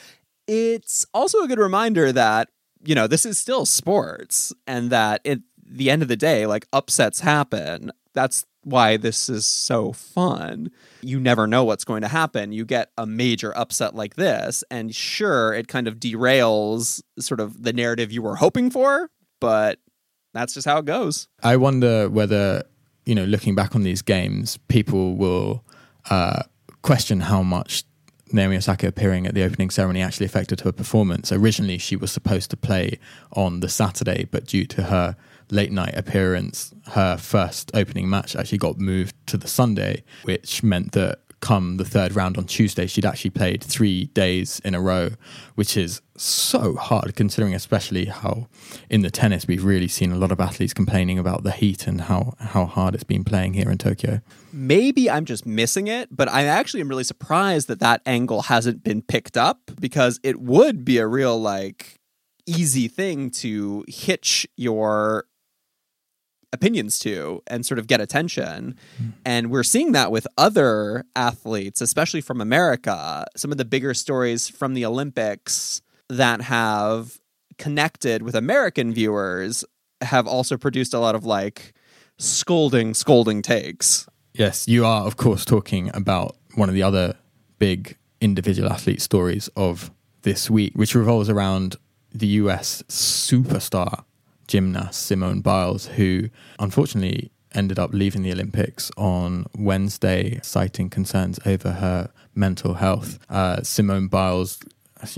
It's 0.47 1.06
also 1.14 1.40
a 1.42 1.49
good 1.49 1.59
reminder 1.59 2.12
that 2.12 2.49
you 2.85 2.94
know 2.94 3.06
this 3.06 3.25
is 3.25 3.38
still 3.38 3.64
sports, 3.64 4.52
and 4.66 4.90
that 4.90 5.26
at 5.26 5.40
the 5.64 5.90
end 5.90 6.02
of 6.02 6.09
the 6.09 6.16
day, 6.16 6.47
like 6.47 6.66
upsets 6.73 7.21
happen. 7.21 7.92
That's 8.14 8.44
why 8.64 8.97
this 8.97 9.28
is 9.28 9.47
so 9.47 9.92
fun. 9.92 10.71
You 11.00 11.18
never 11.18 11.47
know 11.47 11.64
what's 11.64 11.85
going 11.85 12.02
to 12.02 12.09
happen. 12.09 12.52
You 12.52 12.64
get 12.64 12.90
a 12.97 13.06
major 13.06 13.56
upset 13.56 13.94
like 13.94 14.16
this, 14.16 14.62
and 14.71 14.94
sure, 14.94 15.54
it 15.54 15.68
kind 15.68 15.88
of 15.88 15.99
derails 15.99 17.02
sort 17.18 17.40
of 17.40 17.62
the 17.62 17.73
narrative 17.73 18.12
you 18.12 18.23
were 18.23 18.37
hoping 18.37 18.71
for, 18.71 19.11
but 19.40 19.78
that's 20.33 20.55
just 20.55 20.67
how 20.67 20.79
it 20.79 20.85
goes. 20.85 21.29
I 21.43 21.57
wonder 21.57 22.09
whether, 22.09 22.65
you 23.05 23.15
know, 23.15 23.25
looking 23.25 23.55
back 23.55 23.75
on 23.75 23.83
these 23.83 24.03
games, 24.03 24.57
people 24.69 25.17
will 25.17 25.65
uh, 26.11 26.43
question 26.83 27.21
how 27.21 27.43
much 27.43 27.85
Naomi 28.33 28.57
Osaka 28.57 28.89
appearing 28.89 29.27
at 29.27 29.35
the 29.35 29.43
opening 29.43 29.71
ceremony 29.71 30.01
actually 30.01 30.27
affected 30.27 30.61
her 30.61 30.73
performance. 30.73 31.31
Originally, 31.31 31.79
she 31.79 31.97
was 31.97 32.11
supposed 32.11 32.51
to 32.51 32.57
play 32.57 32.99
on 33.33 33.61
the 33.61 33.69
Saturday, 33.69 34.27
but 34.31 34.47
due 34.47 34.65
to 34.67 34.85
her 34.85 35.17
late 35.51 35.71
night 35.71 35.95
appearance, 35.97 36.73
her 36.93 37.17
first 37.17 37.71
opening 37.75 38.09
match 38.09 38.35
actually 38.35 38.59
got 38.59 38.79
moved 38.79 39.15
to 39.27 39.37
the 39.37 39.49
Sunday, 39.49 40.03
which 40.23 40.62
meant 40.62 40.93
that 40.93 41.21
come 41.42 41.76
the 41.76 41.84
third 41.84 42.16
round 42.16 42.38
on 42.38 42.44
Tuesday, 42.44 42.87
she'd 42.87 43.04
actually 43.04 43.30
played 43.30 43.62
three 43.62 44.06
days 44.06 44.62
in 44.64 44.75
a 44.75 44.80
row, 44.80 45.11
which 45.56 45.76
is 45.76 46.00
so 46.16 46.76
hard 46.76 47.14
considering, 47.16 47.54
especially 47.54 48.06
how 48.06 48.46
in 48.88 49.02
the 49.02 49.11
tennis 49.11 49.46
we've 49.46 49.64
really 49.64 49.88
seen 49.88 50.12
a 50.12 50.16
lot 50.16 50.32
of 50.32 50.40
athletes 50.40 50.72
complaining 50.72 51.18
about 51.18 51.42
the 51.42 51.50
heat 51.50 51.87
and 51.87 52.02
how, 52.02 52.34
how 52.38 52.64
hard 52.64 52.94
it's 52.94 53.04
been 53.04 53.25
playing 53.25 53.54
here 53.54 53.70
in 53.70 53.76
Tokyo. 53.76 54.20
Maybe 54.52 55.11
I'm 55.11 55.25
just 55.25 55.44
missing 55.44 55.88
it, 55.88 56.08
but 56.11 56.28
I 56.28 56.44
actually 56.44 56.80
am 56.80 56.88
really 56.88 57.04
surprised 57.04 57.68
that 57.68 57.80
that 57.80 58.00
angle 58.06 58.42
hasn't 58.42 58.84
been 58.84 59.02
picked 59.02 59.37
up 59.37 59.58
because 59.80 60.20
it 60.22 60.40
would 60.40 60.84
be 60.84 60.99
a 60.99 61.06
real, 61.06 61.38
like, 61.38 61.99
easy 62.46 62.88
thing 62.88 63.30
to 63.30 63.84
hitch 63.88 64.46
your 64.56 65.26
opinions 66.52 66.99
to 67.00 67.42
and 67.47 67.64
sort 67.64 67.78
of 67.78 67.87
get 67.87 68.00
attention. 68.00 68.76
Mm. 69.02 69.12
And 69.25 69.50
we're 69.50 69.62
seeing 69.62 69.92
that 69.92 70.12
with 70.12 70.26
other 70.37 71.04
athletes, 71.16 71.80
especially 71.80 72.21
from 72.21 72.40
America. 72.40 73.26
Some 73.37 73.50
of 73.52 73.59
the 73.59 73.64
bigger 73.64 73.94
stories 73.94 74.49
from 74.49 74.75
the 74.75 74.85
Olympics 74.85 75.82
that 76.09 76.42
have 76.42 77.18
connected 77.59 78.23
with 78.23 78.35
American 78.35 78.92
viewers 78.92 79.64
have 80.00 80.26
also 80.26 80.56
produced 80.56 80.92
a 80.94 80.99
lot 80.99 81.14
of 81.14 81.25
like 81.25 81.75
scolding, 82.18 82.94
scolding 82.94 83.40
takes. 83.42 84.06
Yes, 84.35 84.66
you 84.66 84.85
are, 84.85 85.06
of 85.06 85.16
course, 85.16 85.44
talking 85.44 85.90
about 85.94 86.37
one 86.54 86.68
of 86.68 86.75
the 86.75 86.82
other 86.82 87.16
big 87.59 87.97
individual 88.21 88.71
athlete 88.71 89.00
stories 89.02 89.49
of 89.56 89.90
this 90.23 90.50
week, 90.50 90.73
which 90.75 90.94
revolves 90.94 91.28
around 91.28 91.76
the 92.14 92.26
US 92.26 92.82
superstar 92.88 94.04
gymnast 94.52 95.06
Simone 95.06 95.40
Biles, 95.40 95.87
who 95.87 96.28
unfortunately 96.59 97.32
ended 97.54 97.78
up 97.78 97.94
leaving 97.94 98.21
the 98.21 98.32
Olympics 98.32 98.90
on 98.99 99.47
Wednesday, 99.56 100.40
citing 100.42 100.90
concerns 100.90 101.40
over 101.47 101.73
her 101.73 102.11
mental 102.35 102.75
health. 102.75 103.18
Uh, 103.30 103.62
Simone 103.62 104.09
Biles. 104.09 104.59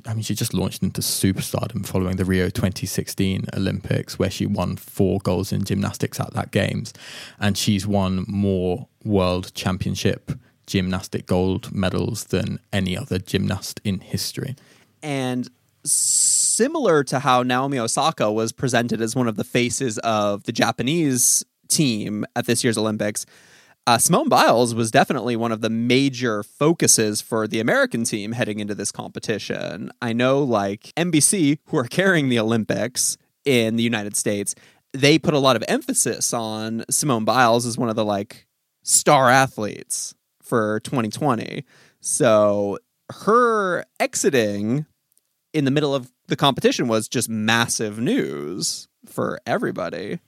I 0.07 0.15
mean, 0.15 0.23
she 0.23 0.37
just 0.37 0.55
launched 0.55 0.85
into 0.85 1.01
superstardom 1.01 1.85
following 1.85 2.17
the 2.17 2.25
Rio 2.25 2.49
2016 2.49 3.47
Olympics, 3.57 4.21
where 4.21 4.31
she 4.31 4.47
won 4.47 4.77
four 4.77 5.19
golds 5.19 5.53
in 5.53 5.65
gymnastics 5.65 6.21
at 6.21 6.33
that 6.35 6.53
Games. 6.53 6.95
And 7.41 7.59
she's 7.59 7.89
won 7.89 8.25
more 8.29 8.87
world 9.03 9.53
championship 9.55 10.31
gymnastic 10.67 11.27
gold 11.27 11.75
medals 11.75 12.25
than 12.25 12.61
any 12.73 12.97
other 12.97 13.19
gymnast 13.19 13.81
in 13.83 13.99
history. 13.99 14.55
And 15.03 15.51
similar 15.85 17.05
to 17.05 17.19
how 17.19 17.43
Naomi 17.43 17.79
Osaka 17.79 18.31
was 18.31 18.53
presented 18.53 19.01
as 19.01 19.15
one 19.17 19.29
of 19.29 19.37
the 19.37 19.45
faces 19.45 19.99
of 19.99 20.45
the 20.45 20.53
Japanese 20.53 21.45
team 21.69 22.25
at 22.37 22.47
this 22.47 22.65
year's 22.65 22.79
Olympics, 22.79 23.27
uh, 23.87 23.99
Simone 23.99 24.29
Biles 24.29 24.75
was 24.75 24.91
definitely 24.91 25.37
one 25.37 25.53
of 25.53 25.61
the 25.61 25.69
major 25.69 26.43
focuses 26.43 27.21
for 27.21 27.47
the 27.47 27.61
American 27.61 28.05
team 28.05 28.33
heading 28.33 28.59
into 28.59 28.75
this 28.75 28.91
competition. 28.91 29.91
I 30.01 30.15
know, 30.15 30.43
like 30.43 30.93
NBC, 30.97 31.59
who 31.67 31.77
are 31.77 31.85
carrying 31.85 32.31
the 32.31 32.39
Olympics 32.39 33.19
in 33.45 33.77
the 33.77 33.83
United 33.83 34.17
States, 34.17 34.55
they 34.95 35.19
put 35.19 35.35
a 35.35 35.39
lot 35.39 35.57
of 35.57 35.65
emphasis 35.69 36.33
on 36.33 36.85
Simone 36.89 37.27
Biles 37.27 37.67
as 37.67 37.77
one 37.77 37.91
of 37.91 37.97
the 37.97 38.05
like 38.05 38.47
star 38.83 39.29
athletes 39.29 40.15
for 40.43 40.81
2020. 40.81 41.65
So 42.01 42.79
her 43.11 43.85
exiting 44.01 44.87
in 45.55 45.65
the 45.65 45.71
middle 45.71 45.95
of 45.95 46.13
the 46.27 46.37
competition 46.37 46.89
was 46.89 47.09
just 47.09 47.31
massive 47.31 47.99
news 47.99 48.89
for 49.07 49.41
everybody. 49.47 50.19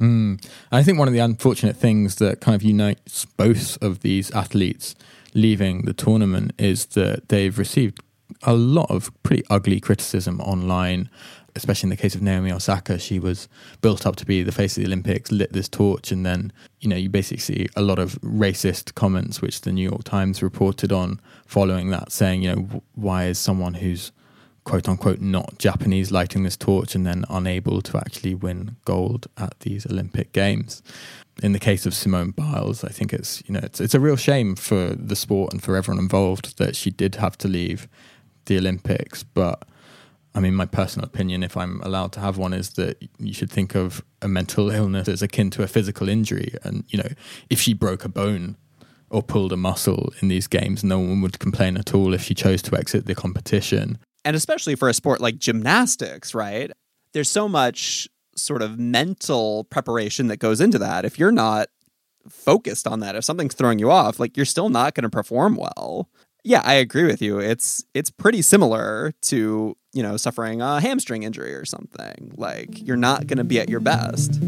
Mm. 0.00 0.44
I 0.72 0.82
think 0.82 0.98
one 0.98 1.08
of 1.08 1.14
the 1.14 1.20
unfortunate 1.20 1.76
things 1.76 2.16
that 2.16 2.40
kind 2.40 2.56
of 2.56 2.62
unites 2.62 3.24
both 3.24 3.80
of 3.80 4.00
these 4.00 4.30
athletes 4.32 4.96
leaving 5.34 5.82
the 5.82 5.92
tournament 5.94 6.52
is 6.58 6.86
that 6.86 7.28
they've 7.28 7.56
received 7.56 8.00
a 8.42 8.54
lot 8.54 8.90
of 8.90 9.10
pretty 9.22 9.44
ugly 9.48 9.78
criticism 9.78 10.40
online, 10.40 11.08
especially 11.54 11.86
in 11.86 11.90
the 11.90 11.96
case 11.96 12.16
of 12.16 12.22
Naomi 12.22 12.50
Osaka. 12.50 12.98
She 12.98 13.20
was 13.20 13.48
built 13.80 14.04
up 14.04 14.16
to 14.16 14.26
be 14.26 14.42
the 14.42 14.50
face 14.50 14.76
of 14.76 14.82
the 14.82 14.88
Olympics, 14.88 15.30
lit 15.30 15.52
this 15.52 15.68
torch, 15.68 16.10
and 16.10 16.26
then, 16.26 16.52
you 16.80 16.88
know, 16.88 16.96
you 16.96 17.08
basically 17.08 17.38
see 17.38 17.68
a 17.76 17.82
lot 17.82 18.00
of 18.00 18.14
racist 18.22 18.94
comments, 18.94 19.40
which 19.40 19.60
the 19.60 19.70
New 19.70 19.88
York 19.88 20.02
Times 20.02 20.42
reported 20.42 20.90
on 20.90 21.20
following 21.46 21.90
that, 21.90 22.10
saying, 22.10 22.42
you 22.42 22.56
know, 22.56 22.82
why 22.94 23.26
is 23.26 23.38
someone 23.38 23.74
who's 23.74 24.10
quote 24.64 24.88
unquote 24.88 25.20
not 25.20 25.58
Japanese 25.58 26.10
lighting 26.10 26.42
this 26.44 26.56
torch 26.56 26.94
and 26.94 27.06
then 27.06 27.24
unable 27.28 27.82
to 27.82 27.98
actually 27.98 28.34
win 28.34 28.76
gold 28.84 29.26
at 29.36 29.58
these 29.60 29.86
Olympic 29.86 30.32
Games. 30.32 30.82
In 31.42 31.52
the 31.52 31.58
case 31.58 31.86
of 31.86 31.94
Simone 31.94 32.30
Biles, 32.30 32.84
I 32.84 32.88
think 32.88 33.12
it's 33.12 33.42
you 33.46 33.54
know 33.54 33.60
it's 33.62 33.80
it's 33.80 33.94
a 33.94 34.00
real 34.00 34.16
shame 34.16 34.54
for 34.54 34.90
the 34.94 35.16
sport 35.16 35.52
and 35.52 35.62
for 35.62 35.76
everyone 35.76 36.02
involved 36.02 36.58
that 36.58 36.76
she 36.76 36.90
did 36.90 37.16
have 37.16 37.36
to 37.38 37.48
leave 37.48 37.88
the 38.44 38.58
Olympics. 38.58 39.22
But 39.22 39.64
I 40.34 40.40
mean, 40.40 40.54
my 40.54 40.66
personal 40.66 41.06
opinion, 41.06 41.42
if 41.42 41.56
I'm 41.56 41.80
allowed 41.82 42.12
to 42.12 42.20
have 42.20 42.38
one, 42.38 42.52
is 42.52 42.70
that 42.70 43.02
you 43.18 43.34
should 43.34 43.50
think 43.50 43.74
of 43.74 44.04
a 44.20 44.28
mental 44.28 44.70
illness 44.70 45.08
as 45.08 45.22
akin 45.22 45.50
to 45.50 45.62
a 45.62 45.66
physical 45.66 46.08
injury. 46.08 46.54
And 46.62 46.84
you 46.88 46.98
know, 46.98 47.08
if 47.50 47.60
she 47.60 47.74
broke 47.74 48.04
a 48.04 48.08
bone 48.08 48.56
or 49.10 49.22
pulled 49.22 49.52
a 49.52 49.56
muscle 49.56 50.12
in 50.20 50.28
these 50.28 50.46
games, 50.46 50.84
no 50.84 50.98
one 50.98 51.20
would 51.22 51.38
complain 51.38 51.76
at 51.76 51.94
all 51.94 52.14
if 52.14 52.22
she 52.22 52.34
chose 52.34 52.62
to 52.62 52.76
exit 52.76 53.06
the 53.06 53.14
competition 53.14 53.98
and 54.24 54.36
especially 54.36 54.74
for 54.74 54.88
a 54.88 54.94
sport 54.94 55.20
like 55.20 55.38
gymnastics, 55.38 56.34
right? 56.34 56.70
There's 57.12 57.30
so 57.30 57.48
much 57.48 58.08
sort 58.36 58.62
of 58.62 58.78
mental 58.78 59.64
preparation 59.64 60.28
that 60.28 60.38
goes 60.38 60.60
into 60.60 60.78
that. 60.78 61.04
If 61.04 61.18
you're 61.18 61.32
not 61.32 61.68
focused 62.28 62.86
on 62.86 63.00
that, 63.00 63.16
if 63.16 63.24
something's 63.24 63.54
throwing 63.54 63.78
you 63.78 63.90
off, 63.90 64.18
like 64.18 64.36
you're 64.36 64.46
still 64.46 64.68
not 64.68 64.94
going 64.94 65.02
to 65.02 65.10
perform 65.10 65.56
well. 65.56 66.08
Yeah, 66.44 66.62
I 66.64 66.74
agree 66.74 67.04
with 67.04 67.22
you. 67.22 67.38
It's 67.38 67.84
it's 67.94 68.10
pretty 68.10 68.42
similar 68.42 69.12
to, 69.22 69.76
you 69.92 70.02
know, 70.02 70.16
suffering 70.16 70.60
a 70.60 70.80
hamstring 70.80 71.22
injury 71.22 71.54
or 71.54 71.64
something. 71.64 72.32
Like 72.36 72.84
you're 72.84 72.96
not 72.96 73.26
going 73.26 73.38
to 73.38 73.44
be 73.44 73.60
at 73.60 73.68
your 73.68 73.80
best. 73.80 74.40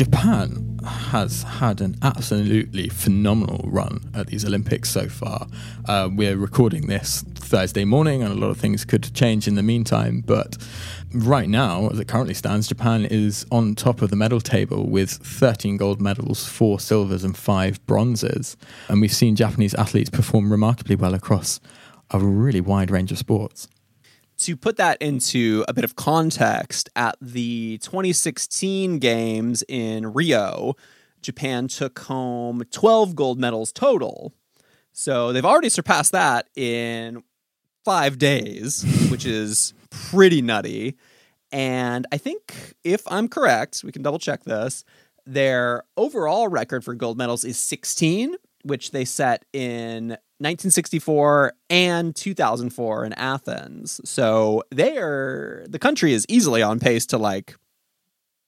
Japan 0.00 0.80
has 0.82 1.42
had 1.42 1.82
an 1.82 1.94
absolutely 2.00 2.88
phenomenal 2.88 3.60
run 3.68 4.00
at 4.14 4.28
these 4.28 4.46
Olympics 4.46 4.88
so 4.88 5.10
far. 5.10 5.46
Uh, 5.86 6.08
we're 6.10 6.38
recording 6.38 6.86
this 6.86 7.20
Thursday 7.34 7.84
morning, 7.84 8.22
and 8.22 8.32
a 8.32 8.34
lot 8.34 8.48
of 8.48 8.56
things 8.56 8.86
could 8.86 9.12
change 9.12 9.46
in 9.46 9.56
the 9.56 9.62
meantime. 9.62 10.22
But 10.26 10.56
right 11.12 11.50
now, 11.50 11.90
as 11.90 11.98
it 11.98 12.08
currently 12.08 12.32
stands, 12.32 12.66
Japan 12.66 13.04
is 13.04 13.44
on 13.52 13.74
top 13.74 14.00
of 14.00 14.08
the 14.08 14.16
medal 14.16 14.40
table 14.40 14.88
with 14.88 15.10
13 15.10 15.76
gold 15.76 16.00
medals, 16.00 16.48
four 16.48 16.80
silvers, 16.80 17.22
and 17.22 17.36
five 17.36 17.84
bronzes. 17.84 18.56
And 18.88 19.02
we've 19.02 19.12
seen 19.12 19.36
Japanese 19.36 19.74
athletes 19.74 20.08
perform 20.08 20.50
remarkably 20.50 20.96
well 20.96 21.12
across 21.12 21.60
a 22.10 22.18
really 22.18 22.62
wide 22.62 22.90
range 22.90 23.12
of 23.12 23.18
sports 23.18 23.68
to 24.40 24.56
put 24.56 24.76
that 24.78 25.00
into 25.00 25.64
a 25.68 25.72
bit 25.72 25.84
of 25.84 25.96
context, 25.96 26.88
at 26.96 27.16
the 27.20 27.78
2016 27.78 28.98
games 28.98 29.62
in 29.68 30.12
Rio, 30.12 30.74
Japan 31.22 31.68
took 31.68 31.98
home 32.00 32.64
12 32.70 33.14
gold 33.14 33.38
medals 33.38 33.70
total. 33.72 34.32
So 34.92 35.32
they've 35.32 35.44
already 35.44 35.68
surpassed 35.68 36.12
that 36.12 36.48
in 36.56 37.22
five 37.84 38.18
days, 38.18 38.84
which 39.10 39.26
is 39.26 39.74
pretty 39.90 40.42
nutty. 40.42 40.96
And 41.52 42.06
I 42.12 42.16
think, 42.16 42.74
if 42.84 43.02
I'm 43.08 43.28
correct, 43.28 43.82
we 43.84 43.92
can 43.92 44.02
double 44.02 44.18
check 44.18 44.44
this, 44.44 44.84
their 45.26 45.84
overall 45.96 46.48
record 46.48 46.84
for 46.84 46.94
gold 46.94 47.18
medals 47.18 47.44
is 47.44 47.58
16, 47.58 48.36
which 48.62 48.92
they 48.92 49.04
set 49.04 49.44
in 49.52 50.16
1964 50.40 51.52
and 51.68 52.16
2004 52.16 53.04
in 53.04 53.12
Athens. 53.12 54.00
So 54.04 54.64
they 54.70 54.96
are 54.96 55.66
the 55.68 55.78
country 55.78 56.14
is 56.14 56.24
easily 56.30 56.62
on 56.62 56.80
pace 56.80 57.04
to 57.06 57.18
like 57.18 57.56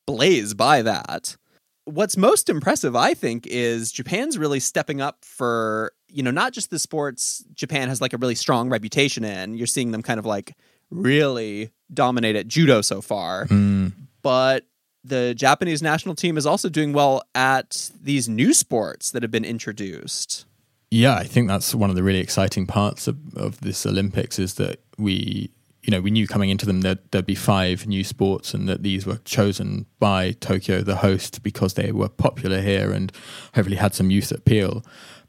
blaze 0.07 0.55
by 0.55 0.81
that. 0.83 1.37
What's 1.85 2.17
most 2.17 2.49
impressive, 2.49 2.97
I 2.97 3.13
think, 3.13 3.47
is 3.47 3.93
Japan's 3.93 4.39
really 4.39 4.61
stepping 4.61 5.01
up 5.01 5.25
for, 5.25 5.93
you 6.09 6.23
know, 6.23 6.31
not 6.31 6.53
just 6.53 6.71
the 6.71 6.79
sports 6.79 7.45
Japan 7.55 7.89
has 7.89 8.01
like 8.01 8.15
a 8.15 8.19
really 8.19 8.37
strong 8.37 8.71
reputation 8.71 9.23
in. 9.23 9.55
You're 9.55 9.67
seeing 9.67 9.91
them 9.91 10.03
kind 10.03 10.19
of 10.19 10.25
like 10.25 10.57
really 10.91 11.73
dominate 11.93 12.37
at 12.37 12.49
judo 12.49 12.81
so 12.81 13.03
far. 13.03 13.47
Mm. 13.47 13.93
But 14.23 14.67
the 15.05 15.35
Japanese 15.35 15.83
national 15.83 16.15
team 16.15 16.39
is 16.39 16.47
also 16.47 16.69
doing 16.69 16.93
well 16.93 17.23
at 17.35 17.91
these 18.01 18.29
new 18.29 18.55
sports 18.55 19.11
that 19.11 19.23
have 19.23 19.31
been 19.31 19.45
introduced. 19.45 20.47
Yeah, 20.93 21.15
I 21.15 21.25
think 21.25 21.49
that's 21.49 21.75
one 21.75 21.89
of 21.89 21.97
the 21.97 22.03
really 22.03 22.19
exciting 22.19 22.67
parts 22.67 23.09
of, 23.09 23.17
of 23.35 23.59
this 23.63 23.87
Olympics 23.87 24.39
is 24.39 24.57
that 24.57 24.79
we, 24.99 25.51
you 25.83 25.91
know, 25.91 26.03
we 26.03 26.11
knew 26.11 26.29
coming 26.29 26.51
into 26.51 26.67
them 26.67 26.83
that 26.83 27.13
there'd 27.13 27.25
be 27.25 27.35
five 27.35 27.87
new 27.87 28.05
sports 28.05 28.53
and 28.53 28.69
that 28.69 28.83
these 28.83 29.07
were 29.07 29.17
chosen 29.25 29.87
by 30.01 30.33
Tokyo, 30.33 30.83
the 30.83 30.97
host, 30.97 31.43
because 31.43 31.73
they 31.73 31.93
were 31.93 32.11
popular 32.11 32.61
here 32.61 32.93
and 32.93 33.11
hopefully 33.55 33.77
had 33.77 33.95
some 33.95 34.11
youth 34.11 34.31
appeal. 34.31 34.85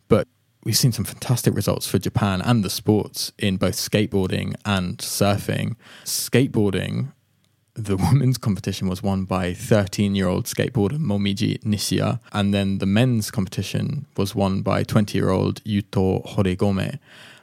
But 0.10 0.28
we've 0.66 0.76
seen 0.76 0.92
some 0.92 1.06
fantastic 1.06 1.56
results 1.56 1.88
for 1.88 1.98
Japan 1.98 2.42
and 2.42 2.62
the 2.62 2.70
sports 2.70 3.32
in 3.38 3.56
both 3.56 3.76
skateboarding 3.76 4.56
and 4.66 4.98
surfing. 4.98 5.78
Skateboarding 6.04 7.13
the 7.76 7.98
women's 8.12 8.38
competition 8.38 8.88
was 8.88 9.02
won 9.02 9.26
by 9.26 9.54
13 9.54 10.16
year 10.16 10.28
old 10.28 10.46
skateboarder 10.46 10.98
Momiji 10.98 11.60
Nishiya, 11.64 12.20
and 12.32 12.54
then 12.54 12.78
the 12.78 12.86
men's 12.86 13.32
competition 13.32 14.06
was 14.18 14.36
won 14.36 14.62
by 14.62 14.84
20 14.84 15.18
year 15.18 15.30
old 15.30 15.64
Yuto 15.64 16.26
Horigome. 16.26 17.00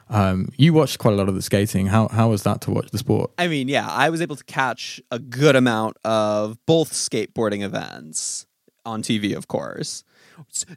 Um, 0.09 0.49
you 0.57 0.73
watched 0.73 0.99
quite 0.99 1.13
a 1.13 1.17
lot 1.17 1.29
of 1.29 1.35
the 1.35 1.41
skating. 1.41 1.87
How 1.87 2.09
how 2.09 2.29
was 2.29 2.43
that 2.43 2.61
to 2.61 2.71
watch 2.71 2.91
the 2.91 2.97
sport? 2.97 3.31
I 3.37 3.47
mean, 3.47 3.69
yeah, 3.69 3.87
I 3.87 4.09
was 4.09 4.21
able 4.21 4.35
to 4.35 4.43
catch 4.43 5.01
a 5.09 5.19
good 5.19 5.55
amount 5.55 5.97
of 6.03 6.57
both 6.65 6.91
skateboarding 6.91 7.63
events 7.63 8.45
on 8.85 9.01
TV, 9.03 9.35
of 9.35 9.47
course. 9.47 10.03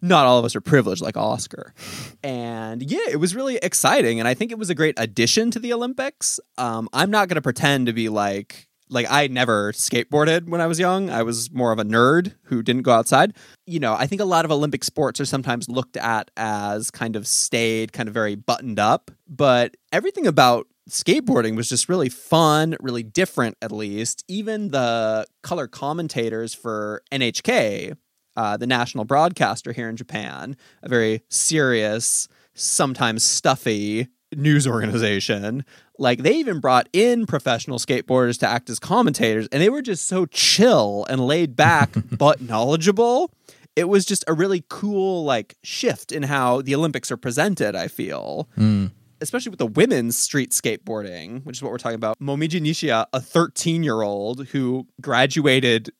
Not 0.03 0.27
all 0.27 0.39
of 0.39 0.45
us 0.45 0.55
are 0.55 0.61
privileged 0.61 1.03
like 1.03 1.17
Oscar. 1.17 1.75
And 2.23 2.83
yeah, 2.83 3.09
it 3.09 3.19
was 3.19 3.35
really 3.35 3.57
exciting. 3.57 4.19
And 4.19 4.29
I 4.29 4.35
think 4.35 4.53
it 4.53 4.59
was 4.59 4.71
a 4.71 4.75
great 4.75 4.95
addition 4.99 5.51
to 5.53 5.59
the 5.59 5.73
Olympics. 5.73 6.39
Um, 6.59 6.89
I'm 6.93 7.11
not 7.11 7.29
going 7.29 7.37
to 7.37 7.43
pretend 7.43 7.87
to 7.87 7.93
be 7.93 8.09
like, 8.09 8.69
like 8.89 9.07
I 9.11 9.27
never 9.27 9.73
skateboarded 9.73 10.49
when 10.49 10.61
I 10.61 10.67
was 10.67 10.79
young. 10.79 11.11
I 11.11 11.23
was 11.23 11.51
more 11.53 11.73
of 11.73 11.79
a 11.79 11.85
nerd 11.85 12.35
who 12.45 12.63
didn't 12.63 12.83
go 12.83 12.93
outside. 12.93 13.35
You 13.67 13.81
know, 13.81 13.95
I 13.95 14.07
think 14.07 14.21
a 14.21 14.27
lot 14.27 14.45
of 14.45 14.51
Olympic 14.51 14.85
sports 14.85 15.21
are 15.21 15.25
sometimes 15.25 15.69
looked 15.69 15.97
at 15.97 16.31
as 16.37 16.91
kind 16.91 17.17
of 17.17 17.27
staid, 17.27 17.93
kind 17.93 18.09
of 18.09 18.15
very 18.15 18.35
buttoned 18.35 18.79
up, 18.79 19.11
but 19.27 19.77
everything 19.93 20.27
about 20.27 20.67
skateboarding 20.89 21.57
was 21.57 21.69
just 21.69 21.89
really 21.89 22.09
fun, 22.09 22.77
really 22.81 23.03
different 23.03 23.57
at 23.63 23.73
least. 23.73 24.25
Even 24.29 24.71
the 24.71 25.27
color 25.43 25.67
commentators 25.67 26.55
for 26.55 27.03
NHK, 27.11 27.97
uh, 28.37 28.57
the 28.57 28.67
national 28.67 29.05
broadcaster 29.05 29.73
here 29.73 29.89
in 29.89 29.97
Japan, 29.97 30.57
a 30.83 30.89
very 30.89 31.23
serious, 31.31 32.29
sometimes 32.55 33.23
stuffy 33.23 34.09
news 34.37 34.67
organization. 34.67 35.65
Like 35.99 36.23
they 36.23 36.35
even 36.35 36.61
brought 36.61 36.89
in 36.93 37.27
professional 37.27 37.79
skateboarders 37.79 38.39
to 38.41 38.49
act 38.49 38.69
as 38.69 38.79
commentators, 38.79 39.49
and 39.53 39.63
they 39.63 39.69
were 39.69 39.83
just 39.83 40.09
so 40.09 40.27
chill 40.27 41.07
and 41.09 41.27
laid 41.27 41.55
back, 41.57 41.91
but 42.11 42.41
knowledgeable. 42.41 43.31
It 43.77 43.89
was 43.89 44.05
just 44.05 44.25
a 44.29 44.33
really 44.33 44.65
cool 44.69 45.25
like 45.25 45.57
shift 45.63 46.13
in 46.13 46.25
how 46.25 46.63
the 46.63 46.75
Olympics 46.75 47.11
are 47.11 47.17
presented. 47.17 47.77
I 47.77 47.89
feel. 47.89 48.49
Mm. 48.59 48.91
Especially 49.21 49.51
with 49.51 49.59
the 49.59 49.67
women's 49.67 50.19
street 50.19 50.51
skateboarding, 50.51 51.45
which 51.45 51.57
is 51.57 51.63
what 51.63 51.73
we're 51.73 51.79
talking 51.79 51.95
about. 51.95 52.19
Momiji 52.21 52.61
Nishiya, 52.61 53.07
a 53.13 53.21
13 53.21 53.83
year 53.83 54.03
old 54.03 54.49
who 54.49 54.87
graduated 55.01 55.91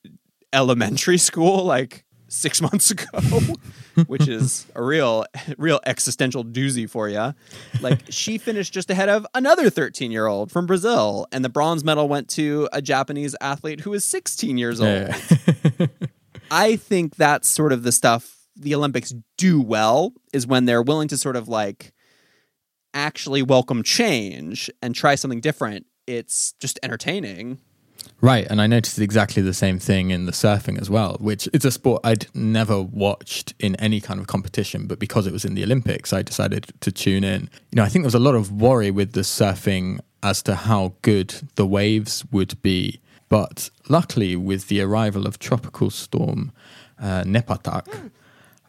elementary 0.53 1.17
school 1.29 1.63
like 1.63 2.03
six 2.27 2.61
months 2.61 2.91
ago, 2.91 3.07
which 4.07 4.27
is 4.27 4.65
a 4.75 4.83
real, 4.83 5.25
real 5.57 5.79
existential 5.85 6.43
doozy 6.43 6.89
for 6.89 7.09
you. 7.09 7.33
Like 7.81 8.01
she 8.09 8.37
finished 8.37 8.73
just 8.73 8.89
ahead 8.89 9.09
of 9.09 9.25
another 9.33 9.69
13 9.69 10.11
year 10.11 10.27
old 10.27 10.51
from 10.51 10.65
Brazil, 10.65 11.27
and 11.31 11.43
the 11.43 11.49
bronze 11.49 11.83
medal 11.83 12.07
went 12.07 12.29
to 12.31 12.69
a 12.73 12.81
Japanese 12.81 13.35
athlete 13.41 13.81
who 13.81 13.93
is 13.93 14.05
16 14.05 14.57
years 14.57 14.81
old. 14.81 14.89
Yeah. 14.89 15.87
I 16.51 16.75
think 16.75 17.15
that's 17.15 17.47
sort 17.47 17.73
of 17.73 17.83
the 17.83 17.91
stuff 17.91 18.35
the 18.55 18.75
Olympics 18.75 19.13
do 19.37 19.61
well 19.61 20.13
is 20.31 20.47
when 20.47 20.65
they're 20.65 20.81
willing 20.81 21.07
to 21.09 21.17
sort 21.17 21.35
of 21.35 21.47
like 21.47 21.93
actually 22.93 23.43
welcome 23.43 23.83
change 23.83 24.69
and 24.81 24.95
try 24.95 25.15
something 25.15 25.41
different. 25.41 25.85
It's 26.07 26.53
just 26.53 26.79
entertaining. 26.81 27.59
Right, 28.21 28.47
and 28.49 28.61
I 28.61 28.67
noticed 28.67 28.99
exactly 28.99 29.41
the 29.41 29.53
same 29.53 29.77
thing 29.77 30.09
in 30.09 30.25
the 30.25 30.31
surfing 30.31 30.79
as 30.79 30.89
well, 30.89 31.17
which 31.19 31.47
is 31.53 31.65
a 31.65 31.71
sport 31.71 32.01
I'd 32.03 32.27
never 32.33 32.81
watched 32.81 33.53
in 33.59 33.75
any 33.75 34.01
kind 34.01 34.19
of 34.19 34.27
competition, 34.27 34.87
but 34.87 34.99
because 34.99 35.27
it 35.27 35.33
was 35.33 35.45
in 35.45 35.53
the 35.53 35.63
Olympics, 35.63 36.13
I 36.13 36.21
decided 36.21 36.67
to 36.79 36.91
tune 36.91 37.23
in. 37.23 37.49
You 37.71 37.77
know, 37.77 37.83
I 37.83 37.89
think 37.89 38.03
there 38.03 38.07
was 38.07 38.15
a 38.15 38.19
lot 38.19 38.35
of 38.35 38.51
worry 38.51 38.91
with 38.91 39.11
the 39.13 39.21
surfing 39.21 39.99
as 40.23 40.41
to 40.43 40.55
how 40.55 40.93
good 41.01 41.35
the 41.55 41.67
waves 41.67 42.25
would 42.31 42.61
be, 42.61 42.99
but 43.29 43.69
luckily, 43.89 44.35
with 44.35 44.67
the 44.69 44.81
arrival 44.81 45.27
of 45.27 45.37
tropical 45.39 45.89
storm 45.89 46.51
uh, 46.99 47.23
Nepartak, 47.23 48.11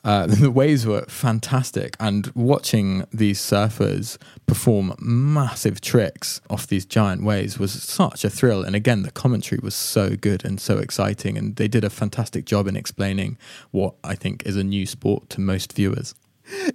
uh, 0.06 0.26
the 0.28 0.50
waves 0.50 0.86
were 0.86 1.04
fantastic, 1.08 1.96
and 1.98 2.30
watching 2.34 3.04
these 3.12 3.40
surfers 3.40 4.16
perform 4.46 4.94
massive 5.00 5.80
tricks 5.80 6.40
off 6.48 6.68
these 6.68 6.86
giant 6.86 7.24
waves 7.24 7.58
was 7.58 7.72
such 7.72 8.24
a 8.24 8.30
thrill. 8.30 8.62
And 8.62 8.76
again, 8.76 9.02
the 9.02 9.10
commentary 9.10 9.58
was 9.60 9.74
so 9.74 10.16
good 10.16 10.44
and 10.44 10.60
so 10.60 10.78
exciting, 10.78 11.36
and 11.36 11.56
they 11.56 11.66
did 11.66 11.82
a 11.82 11.90
fantastic 11.90 12.46
job 12.46 12.68
in 12.68 12.76
explaining 12.76 13.36
what 13.72 13.96
I 14.04 14.14
think 14.14 14.46
is 14.46 14.56
a 14.56 14.64
new 14.64 14.86
sport 14.86 15.28
to 15.30 15.40
most 15.40 15.72
viewers. 15.72 16.14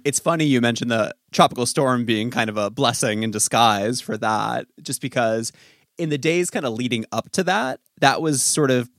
It's 0.04 0.18
funny 0.18 0.44
you 0.44 0.60
mentioned 0.60 0.90
the 0.90 1.14
tropical 1.32 1.64
storm 1.64 2.04
being 2.04 2.30
kind 2.30 2.50
of 2.50 2.58
a 2.58 2.68
blessing 2.70 3.22
in 3.22 3.30
disguise 3.30 4.02
for 4.02 4.18
that, 4.18 4.66
just 4.82 5.00
because 5.00 5.52
in 5.96 6.10
the 6.10 6.18
days 6.18 6.50
kind 6.50 6.66
of 6.66 6.74
leading 6.74 7.06
up 7.12 7.30
to 7.32 7.44
that, 7.44 7.80
that 8.00 8.20
was 8.20 8.42
sort 8.42 8.70
of 8.70 8.90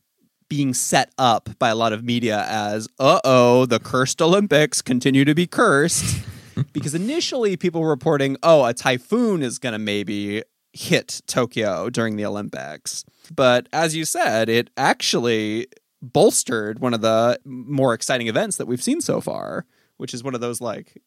being 0.53 0.71
set 0.75 1.11
up 1.17 1.49
by 1.57 1.69
a 1.69 1.75
lot 1.75 1.93
of 1.93 2.03
media 2.03 2.45
as, 2.47 2.87
uh 2.99 3.19
oh, 3.23 3.65
the 3.65 3.79
cursed 3.79 4.21
Olympics 4.21 4.83
continue 4.83 5.25
to 5.25 5.33
be 5.33 5.47
cursed. 5.47 6.23
because 6.73 6.93
initially 6.93 7.57
people 7.57 7.81
were 7.81 7.89
reporting, 7.89 8.37
oh, 8.43 8.63
a 8.63 8.71
typhoon 8.71 9.41
is 9.41 9.57
going 9.57 9.73
to 9.73 9.79
maybe 9.79 10.43
hit 10.71 11.21
Tokyo 11.25 11.89
during 11.89 12.17
the 12.17 12.25
Olympics. 12.25 13.03
But 13.35 13.67
as 13.73 13.95
you 13.95 14.05
said, 14.05 14.47
it 14.47 14.69
actually 14.77 15.65
bolstered 16.03 16.77
one 16.77 16.93
of 16.93 17.01
the 17.01 17.39
more 17.45 17.95
exciting 17.95 18.27
events 18.27 18.57
that 18.57 18.67
we've 18.67 18.83
seen 18.83 19.01
so 19.01 19.19
far, 19.19 19.65
which 19.97 20.13
is 20.13 20.23
one 20.23 20.35
of 20.35 20.41
those 20.41 20.61
like, 20.61 21.01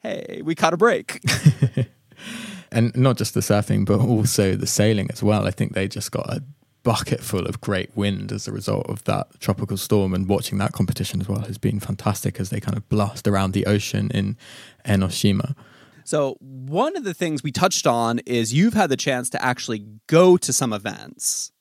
hey, 0.00 0.42
we 0.44 0.56
caught 0.56 0.74
a 0.74 0.76
break. 0.76 1.22
and 2.72 2.96
not 2.96 3.16
just 3.16 3.34
the 3.34 3.40
surfing, 3.40 3.86
but 3.86 4.00
also 4.00 4.56
the 4.56 4.66
sailing 4.66 5.08
as 5.12 5.22
well. 5.22 5.46
I 5.46 5.52
think 5.52 5.74
they 5.74 5.86
just 5.86 6.10
got 6.10 6.28
a 6.28 6.42
bucket 6.88 7.20
full 7.20 7.44
of 7.44 7.60
great 7.60 7.94
wind 7.94 8.32
as 8.32 8.48
a 8.48 8.50
result 8.50 8.86
of 8.88 9.04
that 9.04 9.26
tropical 9.40 9.76
storm 9.76 10.14
and 10.14 10.26
watching 10.26 10.56
that 10.56 10.72
competition 10.72 11.20
as 11.20 11.28
well 11.28 11.40
has 11.40 11.58
been 11.58 11.78
fantastic 11.78 12.40
as 12.40 12.48
they 12.48 12.60
kind 12.60 12.78
of 12.78 12.88
blast 12.88 13.28
around 13.28 13.52
the 13.52 13.66
ocean 13.66 14.10
in 14.14 14.38
Enoshima. 14.86 15.54
So, 16.04 16.38
one 16.40 16.96
of 16.96 17.04
the 17.04 17.12
things 17.12 17.42
we 17.42 17.52
touched 17.52 17.86
on 17.86 18.20
is 18.20 18.54
you've 18.54 18.72
had 18.72 18.88
the 18.88 18.96
chance 18.96 19.28
to 19.30 19.44
actually 19.44 19.84
go 20.06 20.38
to 20.38 20.50
some 20.50 20.72
events. 20.72 21.52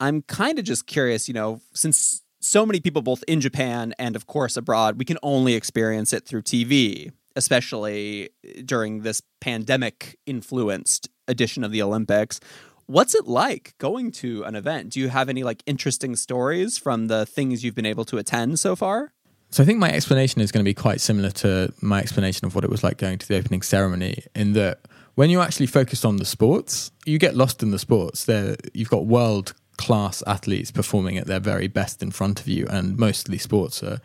I'm 0.00 0.22
kind 0.22 0.58
of 0.58 0.64
just 0.64 0.86
curious, 0.86 1.28
you 1.28 1.34
know, 1.34 1.60
since 1.74 2.22
so 2.40 2.64
many 2.64 2.80
people, 2.80 3.02
both 3.02 3.22
in 3.28 3.42
Japan 3.42 3.92
and 3.98 4.16
of 4.16 4.26
course 4.26 4.56
abroad, 4.56 4.98
we 4.98 5.04
can 5.04 5.18
only 5.22 5.52
experience 5.52 6.14
it 6.14 6.24
through 6.24 6.40
TV, 6.40 7.12
especially 7.36 8.30
during 8.64 9.02
this 9.02 9.20
pandemic 9.42 10.18
influenced 10.24 11.10
edition 11.28 11.64
of 11.64 11.70
the 11.70 11.82
Olympics. 11.82 12.40
What's 12.86 13.14
it 13.14 13.26
like 13.26 13.74
going 13.78 14.12
to 14.12 14.42
an 14.44 14.54
event? 14.54 14.90
Do 14.90 15.00
you 15.00 15.08
have 15.08 15.28
any 15.28 15.42
like 15.42 15.62
interesting 15.64 16.16
stories 16.16 16.76
from 16.76 17.06
the 17.06 17.24
things 17.24 17.64
you've 17.64 17.74
been 17.74 17.86
able 17.86 18.04
to 18.06 18.18
attend 18.18 18.58
so 18.58 18.76
far? 18.76 19.12
So 19.50 19.62
I 19.62 19.66
think 19.66 19.78
my 19.78 19.90
explanation 19.90 20.40
is 20.40 20.52
going 20.52 20.64
to 20.64 20.68
be 20.68 20.74
quite 20.74 21.00
similar 21.00 21.30
to 21.30 21.72
my 21.80 22.00
explanation 22.00 22.46
of 22.46 22.54
what 22.54 22.64
it 22.64 22.70
was 22.70 22.82
like 22.82 22.98
going 22.98 23.18
to 23.18 23.28
the 23.28 23.36
opening 23.36 23.62
ceremony 23.62 24.24
in 24.34 24.52
that 24.54 24.80
when 25.14 25.30
you 25.30 25.40
actually 25.40 25.66
focus 25.66 26.04
on 26.04 26.16
the 26.16 26.24
sports, 26.24 26.90
you 27.06 27.18
get 27.18 27.36
lost 27.36 27.62
in 27.62 27.70
the 27.70 27.78
sports. 27.78 28.24
There 28.24 28.56
you've 28.74 28.90
got 28.90 29.06
world 29.06 29.54
class 29.76 30.22
athletes 30.26 30.70
performing 30.70 31.16
at 31.18 31.26
their 31.26 31.40
very 31.40 31.68
best 31.68 32.02
in 32.02 32.10
front 32.10 32.40
of 32.40 32.48
you 32.48 32.66
and 32.68 32.98
mostly 32.98 33.38
sports 33.38 33.82
are 33.82 34.00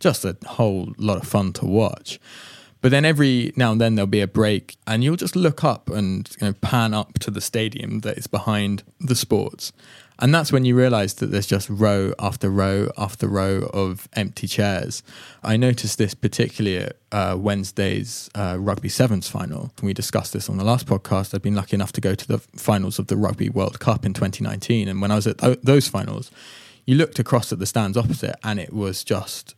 just 0.00 0.24
a 0.24 0.36
whole 0.46 0.92
lot 0.98 1.18
of 1.18 1.28
fun 1.28 1.52
to 1.54 1.66
watch. 1.66 2.18
But 2.84 2.90
then 2.90 3.06
every 3.06 3.50
now 3.56 3.72
and 3.72 3.80
then 3.80 3.94
there'll 3.94 4.06
be 4.06 4.20
a 4.20 4.28
break, 4.28 4.76
and 4.86 5.02
you'll 5.02 5.16
just 5.16 5.34
look 5.34 5.64
up 5.64 5.88
and 5.88 6.28
you 6.38 6.48
know, 6.48 6.52
pan 6.52 6.92
up 6.92 7.18
to 7.20 7.30
the 7.30 7.40
stadium 7.40 8.00
that 8.00 8.18
is 8.18 8.26
behind 8.26 8.82
the 9.00 9.14
sports. 9.14 9.72
And 10.18 10.34
that's 10.34 10.52
when 10.52 10.66
you 10.66 10.76
realize 10.76 11.14
that 11.14 11.30
there's 11.30 11.46
just 11.46 11.70
row 11.70 12.12
after 12.18 12.50
row 12.50 12.90
after 12.98 13.26
row 13.26 13.70
of 13.72 14.06
empty 14.12 14.46
chairs. 14.46 15.02
I 15.42 15.56
noticed 15.56 15.96
this 15.96 16.12
particularly 16.12 16.76
at 16.76 16.96
uh, 17.10 17.36
Wednesday's 17.38 18.28
uh, 18.34 18.58
Rugby 18.60 18.90
Sevens 18.90 19.30
final. 19.30 19.72
We 19.82 19.94
discussed 19.94 20.34
this 20.34 20.50
on 20.50 20.58
the 20.58 20.64
last 20.64 20.86
podcast. 20.86 21.34
I'd 21.34 21.40
been 21.40 21.54
lucky 21.54 21.76
enough 21.76 21.92
to 21.92 22.02
go 22.02 22.14
to 22.14 22.28
the 22.28 22.38
finals 22.54 22.98
of 22.98 23.06
the 23.06 23.16
Rugby 23.16 23.48
World 23.48 23.80
Cup 23.80 24.04
in 24.04 24.12
2019. 24.12 24.88
And 24.88 25.00
when 25.00 25.10
I 25.10 25.14
was 25.14 25.26
at 25.26 25.38
th- 25.38 25.60
those 25.62 25.88
finals, 25.88 26.30
you 26.84 26.96
looked 26.96 27.18
across 27.18 27.50
at 27.50 27.58
the 27.60 27.64
stands 27.64 27.96
opposite, 27.96 28.36
and 28.44 28.60
it 28.60 28.74
was 28.74 29.04
just, 29.04 29.54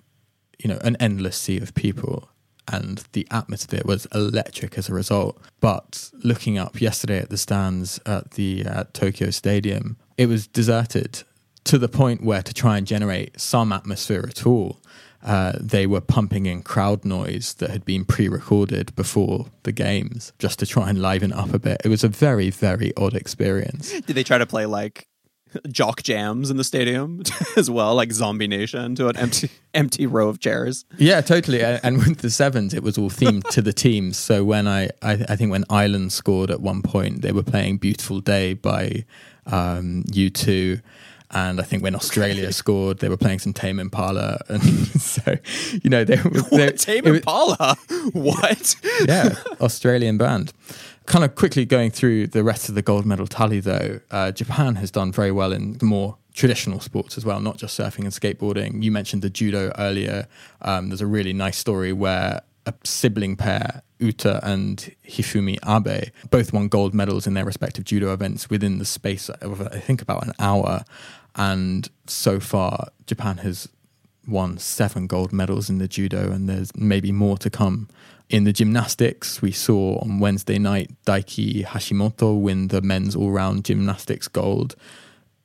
you 0.61 0.69
know, 0.69 0.79
an 0.83 0.97
endless 1.01 1.37
sea 1.37 1.59
of 1.59 1.75
people 1.75 2.29
and 2.69 3.05
the 3.13 3.27
atmosphere 3.31 3.83
was 3.85 4.07
electric 4.15 4.77
as 4.79 4.89
a 4.89 4.95
result. 4.95 5.41
But 5.61 6.11
looking 6.25 6.59
up 6.59 6.81
yesterday 6.81 7.19
at 7.19 7.31
the 7.31 7.37
stands 7.37 8.01
at 8.07 8.33
the 8.33 8.65
uh, 8.67 8.85
Tokyo 8.93 9.31
Stadium, 9.31 9.97
it 10.17 10.27
was 10.27 10.47
deserted 10.47 11.23
to 11.65 11.79
the 11.79 11.89
point 11.89 12.23
where 12.23 12.43
to 12.43 12.55
try 12.55 12.79
and 12.79 12.87
generate 12.87 13.41
some 13.41 13.73
atmosphere 13.73 14.25
at 14.29 14.47
all, 14.47 14.81
uh, 15.25 15.55
they 15.61 15.87
were 15.87 16.01
pumping 16.01 16.47
in 16.47 16.63
crowd 16.63 17.05
noise 17.05 17.55
that 17.55 17.71
had 17.71 17.85
been 17.85 18.05
pre-recorded 18.05 18.95
before 18.95 19.47
the 19.65 19.73
games 19.73 20.33
just 20.39 20.61
to 20.61 20.67
try 20.67 20.89
and 20.89 21.03
liven 21.03 21.33
up 21.33 21.53
a 21.53 21.59
bit. 21.59 21.81
It 21.85 21.89
was 21.89 22.05
a 22.05 22.09
very, 22.09 22.51
very 22.51 22.93
odd 22.97 23.15
experience. 23.15 23.91
Did 23.91 24.15
they 24.15 24.23
try 24.23 24.39
to 24.39 24.47
play 24.47 24.67
like 24.67 25.09
jock 25.71 26.03
jams 26.03 26.51
in 26.51 26.57
the 26.57 26.65
stadium 26.65 27.23
as 27.57 27.71
well, 27.71 27.95
like 27.95 28.13
Zombie 28.13 28.49
Nation 28.49 28.95
to 28.97 29.09
an 29.09 29.17
empty 29.17 29.51
empty 29.75 30.07
row 30.07 30.29
of 30.29 30.41
chairs. 30.41 30.85
Yeah, 30.99 31.21
totally. 31.21 31.63
And 31.63 31.99
with 31.99 32.19
the 32.19 32.31
sevens, 32.31 32.75
it 32.75 32.83
was 32.83 32.99
all 32.99 33.11
themed 33.11 33.49
to 33.51 33.63
the 33.63 33.73
teams. 33.85 34.17
So 34.17 34.45
when 34.45 34.67
I, 34.67 34.91
I, 35.03 35.25
I 35.29 35.37
think 35.37 35.51
when 35.51 35.65
Ireland 35.71 36.13
scored 36.13 36.51
at 36.51 36.61
one 36.61 36.83
point, 36.83 37.23
they 37.23 37.33
were 37.33 37.43
playing 37.43 37.79
"Beautiful 37.79 38.21
Day" 38.21 38.55
by 38.55 39.05
um, 39.47 40.05
U2. 40.09 40.83
And 41.33 41.59
I 41.61 41.65
think 41.65 41.83
when 41.83 41.97
Australia 41.97 42.53
scored, 42.53 43.01
they 43.01 43.09
were 43.09 43.17
playing 43.17 43.41
some 43.41 43.53
Tame 43.53 43.81
Impala, 43.81 44.39
and 44.49 44.63
so 45.01 45.35
you 45.83 45.91
know 45.91 46.05
they 46.05 46.23
were 46.23 46.41
they, 46.53 46.71
Tame 46.71 47.07
Impala. 47.07 47.77
what? 48.13 48.77
yeah, 49.07 49.35
Australian 49.61 50.19
band. 50.19 50.53
Kind 51.07 51.25
of 51.25 51.35
quickly 51.37 51.65
going 51.65 51.91
through 51.91 52.27
the 52.27 52.43
rest 52.43 52.69
of 52.69 52.75
the 52.75 52.83
gold 52.83 53.07
medal 53.07 53.27
tally, 53.27 53.61
though, 53.61 54.01
uh, 54.11 54.33
Japan 54.33 54.75
has 54.77 54.91
done 54.91 55.13
very 55.13 55.31
well 55.31 55.53
in 55.53 55.79
the 55.79 55.85
more 55.85 56.19
traditional 56.35 56.81
sports 56.81 57.17
as 57.17 57.25
well, 57.25 57.41
not 57.41 57.57
just 57.57 57.79
surfing 57.79 58.01
and 58.01 58.09
skateboarding. 58.09 58.83
You 58.83 58.93
mentioned 58.93 59.23
the 59.23 59.31
judo 59.31 59.73
earlier. 59.79 60.27
Um, 60.63 60.89
there's 60.89 61.01
a 61.01 61.07
really 61.07 61.33
nice 61.33 61.57
story 61.57 61.93
where 61.93 62.43
a 62.67 62.75
sibling 62.85 63.37
pair, 63.37 63.83
Uta 63.99 64.41
and 64.43 64.95
Hifumi 65.09 65.59
Abe, 65.67 66.11
both 66.31 66.53
won 66.53 66.69
gold 66.69 66.93
medals 66.93 67.27
in 67.27 67.35
their 67.35 67.45
respective 67.45 67.85
judo 67.85 68.13
events 68.13 68.51
within 68.51 68.79
the 68.79 68.85
space 68.85 69.29
of, 69.29 69.63
I 69.63 69.79
think, 69.79 70.03
about 70.03 70.27
an 70.27 70.33
hour. 70.39 70.85
And 71.37 71.89
so 72.07 72.41
far, 72.41 72.89
Japan 73.07 73.39
has 73.39 73.69
won 74.27 74.59
seven 74.59 75.07
gold 75.07 75.33
medals 75.33 75.71
in 75.71 75.79
the 75.79 75.89
judo, 75.89 76.31
and 76.31 76.49
there's 76.49 76.75
maybe 76.77 77.13
more 77.13 77.39
to 77.39 77.51
come. 77.51 77.89
In 78.29 78.45
the 78.45 78.53
gymnastics, 78.53 79.41
we 79.41 79.53
saw 79.53 80.01
on 80.01 80.19
Wednesday 80.19 80.59
night 80.59 80.91
Daiki 81.07 81.65
Hashimoto 81.65 82.41
win 82.41 82.69
the 82.69 82.83
men's 82.83 83.15
all 83.15 83.31
round 83.31 83.65
gymnastics 83.65 84.27
gold, 84.27 84.75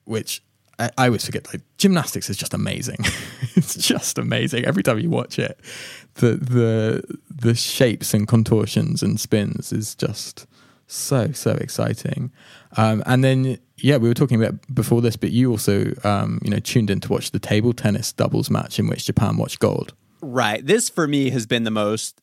which 0.05 0.41
I, 0.79 0.89
I 0.97 1.05
always 1.05 1.25
forget 1.25 1.47
like 1.53 1.61
gymnastics 1.77 2.29
is 2.29 2.37
just 2.37 2.53
amazing. 2.53 2.97
it's 3.55 3.75
just 3.75 4.17
amazing 4.17 4.65
every 4.65 4.81
time 4.81 4.99
you 4.99 5.09
watch 5.09 5.37
it. 5.37 5.59
The 6.15 6.33
the 6.37 7.17
the 7.29 7.53
shapes 7.53 8.13
and 8.13 8.27
contortions 8.27 9.03
and 9.03 9.19
spins 9.19 9.71
is 9.71 9.93
just 9.93 10.47
so 10.87 11.31
so 11.33 11.51
exciting. 11.51 12.31
Um, 12.77 13.03
and 13.05 13.23
then 13.23 13.59
yeah, 13.81 13.97
we 13.97 14.07
were 14.07 14.13
talking 14.13 14.41
about 14.41 14.55
before 14.73 15.01
this, 15.01 15.15
but 15.15 15.31
you 15.31 15.51
also 15.51 15.93
um, 16.03 16.39
you 16.43 16.49
know 16.49 16.59
tuned 16.59 16.89
in 16.89 16.99
to 17.01 17.09
watch 17.09 17.31
the 17.31 17.39
table 17.39 17.73
tennis 17.73 18.13
doubles 18.13 18.49
match 18.49 18.79
in 18.79 18.87
which 18.87 19.05
Japan 19.05 19.37
watched 19.37 19.59
gold. 19.59 19.93
Right. 20.21 20.65
This 20.65 20.89
for 20.89 21.07
me 21.07 21.31
has 21.31 21.45
been 21.45 21.63
the 21.63 21.71
most 21.71 22.19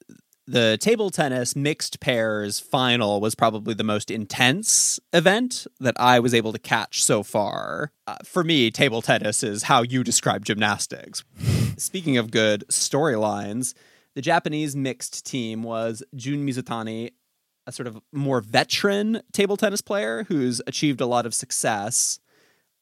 the 0.47 0.79
table 0.81 1.11
tennis 1.11 1.55
mixed 1.55 2.01
pairs 2.01 2.59
final 2.59 3.21
was 3.21 3.35
probably 3.35 3.75
the 3.75 3.85
most 3.85 4.11
intense 4.11 4.99
event 5.13 5.67
that 5.79 5.95
I 6.01 6.21
was 6.21 6.33
able 6.33 6.55
to 6.55 6.59
catch 6.59 7.05
so 7.05 7.23
far. 7.23 7.93
Uh, 8.07 8.17
for 8.25 8.43
me, 8.43 8.71
table 8.71 9.03
tennis 9.03 9.43
is 9.43 9.65
how 9.65 9.83
you 9.83 10.03
describe 10.03 10.47
gymnastics. 10.47 11.23
Speaking 11.77 12.17
of 12.17 12.31
good 12.31 12.65
storylines, 12.71 13.75
the 14.15 14.23
Japanese 14.23 14.75
mixed 14.75 15.27
team 15.27 15.63
was 15.63 16.03
Jun 16.17 16.47
Mizutani, 16.47 17.13
a 17.69 17.73
sort 17.73 17.87
of 17.87 18.01
more 18.13 18.41
veteran 18.41 19.21
table 19.33 19.57
tennis 19.57 19.83
player 19.83 20.25
who's 20.25 20.61
achieved 20.67 21.01
a 21.01 21.07
lot 21.07 21.27
of 21.27 21.35
success. 21.35 22.19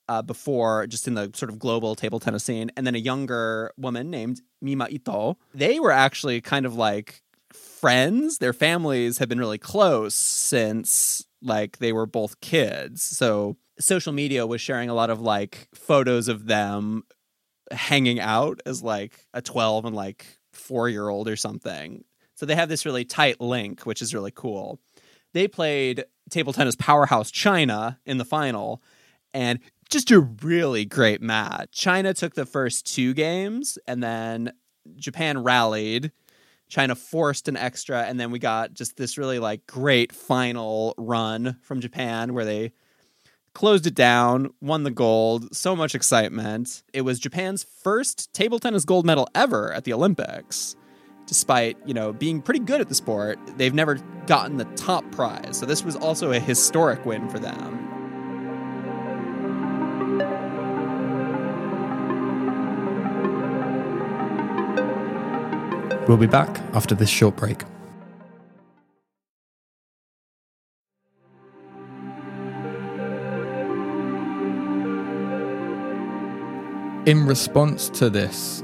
Uh, 0.09 0.23
before, 0.23 0.87
just 0.87 1.09
in 1.09 1.15
the 1.15 1.33
sort 1.35 1.51
of 1.51 1.59
global 1.59 1.97
table 1.97 2.21
tennis 2.21 2.45
scene, 2.45 2.71
and 2.77 2.87
then 2.87 2.95
a 2.95 2.99
younger 2.99 3.73
woman 3.77 4.09
named 4.09 4.41
Mima 4.63 4.87
Ito. 4.89 5.37
They 5.53 5.81
were 5.81 5.91
actually 5.91 6.41
kind 6.41 6.65
of 6.65 6.77
like 6.77 7.25
friends. 7.53 8.39
Their 8.39 8.53
families 8.53 9.19
have 9.19 9.29
been 9.29 9.41
really 9.41 9.59
close 9.59 10.15
since 10.15 11.27
like 11.43 11.79
they 11.79 11.93
were 11.93 12.07
both 12.07 12.41
kids. 12.41 13.03
So 13.03 13.57
social 13.81 14.13
media 14.13 14.47
was 14.47 14.61
sharing 14.61 14.89
a 14.89 14.95
lot 14.95 15.11
of 15.11 15.21
like 15.21 15.69
photos 15.75 16.29
of 16.29 16.47
them 16.47 17.03
hanging 17.73 18.21
out 18.21 18.61
as 18.65 18.85
like 18.85 19.27
a 19.35 19.43
12 19.43 19.87
and 19.87 19.97
like 19.97 20.39
4 20.53 20.89
year 20.89 21.09
old 21.09 21.27
or 21.27 21.35
something. 21.35 22.05
So 22.37 22.47
they 22.47 22.55
have 22.55 22.69
this 22.69 22.87
really 22.87 23.05
tight 23.05 23.41
link, 23.41 23.85
which 23.85 24.01
is 24.01 24.15
really 24.15 24.31
cool. 24.31 24.79
They 25.33 25.49
played 25.49 26.05
table 26.31 26.53
tennis 26.53 26.77
powerhouse 26.77 27.31
China 27.31 27.99
in 28.07 28.19
the 28.19 28.25
final 28.25 28.83
and 29.35 29.59
just 29.91 30.11
a 30.11 30.21
really 30.21 30.85
great 30.85 31.21
match. 31.21 31.73
China 31.73 32.15
took 32.15 32.35
the 32.35 32.47
first 32.47 32.87
two 32.87 33.13
games 33.15 33.79
and 33.87 34.03
then 34.03 34.53
Japan 34.97 35.43
rallied 35.43 36.13
China 36.69 36.95
forced 36.95 37.49
an 37.49 37.57
extra, 37.57 38.03
and 38.03 38.19
then 38.19 38.31
we 38.31 38.39
got 38.39 38.75
just 38.75 38.97
this 38.97 39.17
really 39.17 39.39
like 39.39 39.67
great 39.67 40.13
final 40.13 40.95
run 40.99 41.57
from 41.63 41.81
Japan 41.81 42.35
where 42.35 42.45
they 42.45 42.73
closed 43.55 43.87
it 43.87 43.95
down, 43.95 44.53
won 44.61 44.83
the 44.83 44.91
gold. 44.91 45.55
So 45.55 45.77
much 45.77 45.95
excitement. 45.95 46.83
It 46.93 47.03
was 47.03 47.19
Japan's 47.19 47.65
first 47.65 48.33
table 48.33 48.59
tennis 48.59 48.85
gold 48.85 49.07
medal 49.07 49.29
ever 49.35 49.73
at 49.73 49.85
the 49.85 49.93
Olympics. 49.93 50.77
Despite, 51.27 51.77
you 51.85 51.93
know, 51.93 52.13
being 52.13 52.41
pretty 52.41 52.61
good 52.61 52.81
at 52.81 52.89
the 52.89 52.95
sport, 52.95 53.39
they've 53.57 53.75
never 53.75 53.97
gotten 54.27 54.57
the 54.57 54.65
top 54.77 55.11
prize. 55.11 55.59
So 55.59 55.67
this 55.67 55.85
was 55.85 55.97
also 55.97 56.33
a 56.33 56.39
historic 56.39 57.05
win 57.05 57.29
for 57.29 57.39
them. 57.39 57.83
We'll 66.07 66.17
be 66.17 66.29
back 66.29 66.61
after 66.73 66.95
this 66.95 67.11
short 67.11 67.35
break. 67.35 67.63
In 77.07 77.27
response 77.27 77.89
to 77.91 78.11
this 78.11 78.63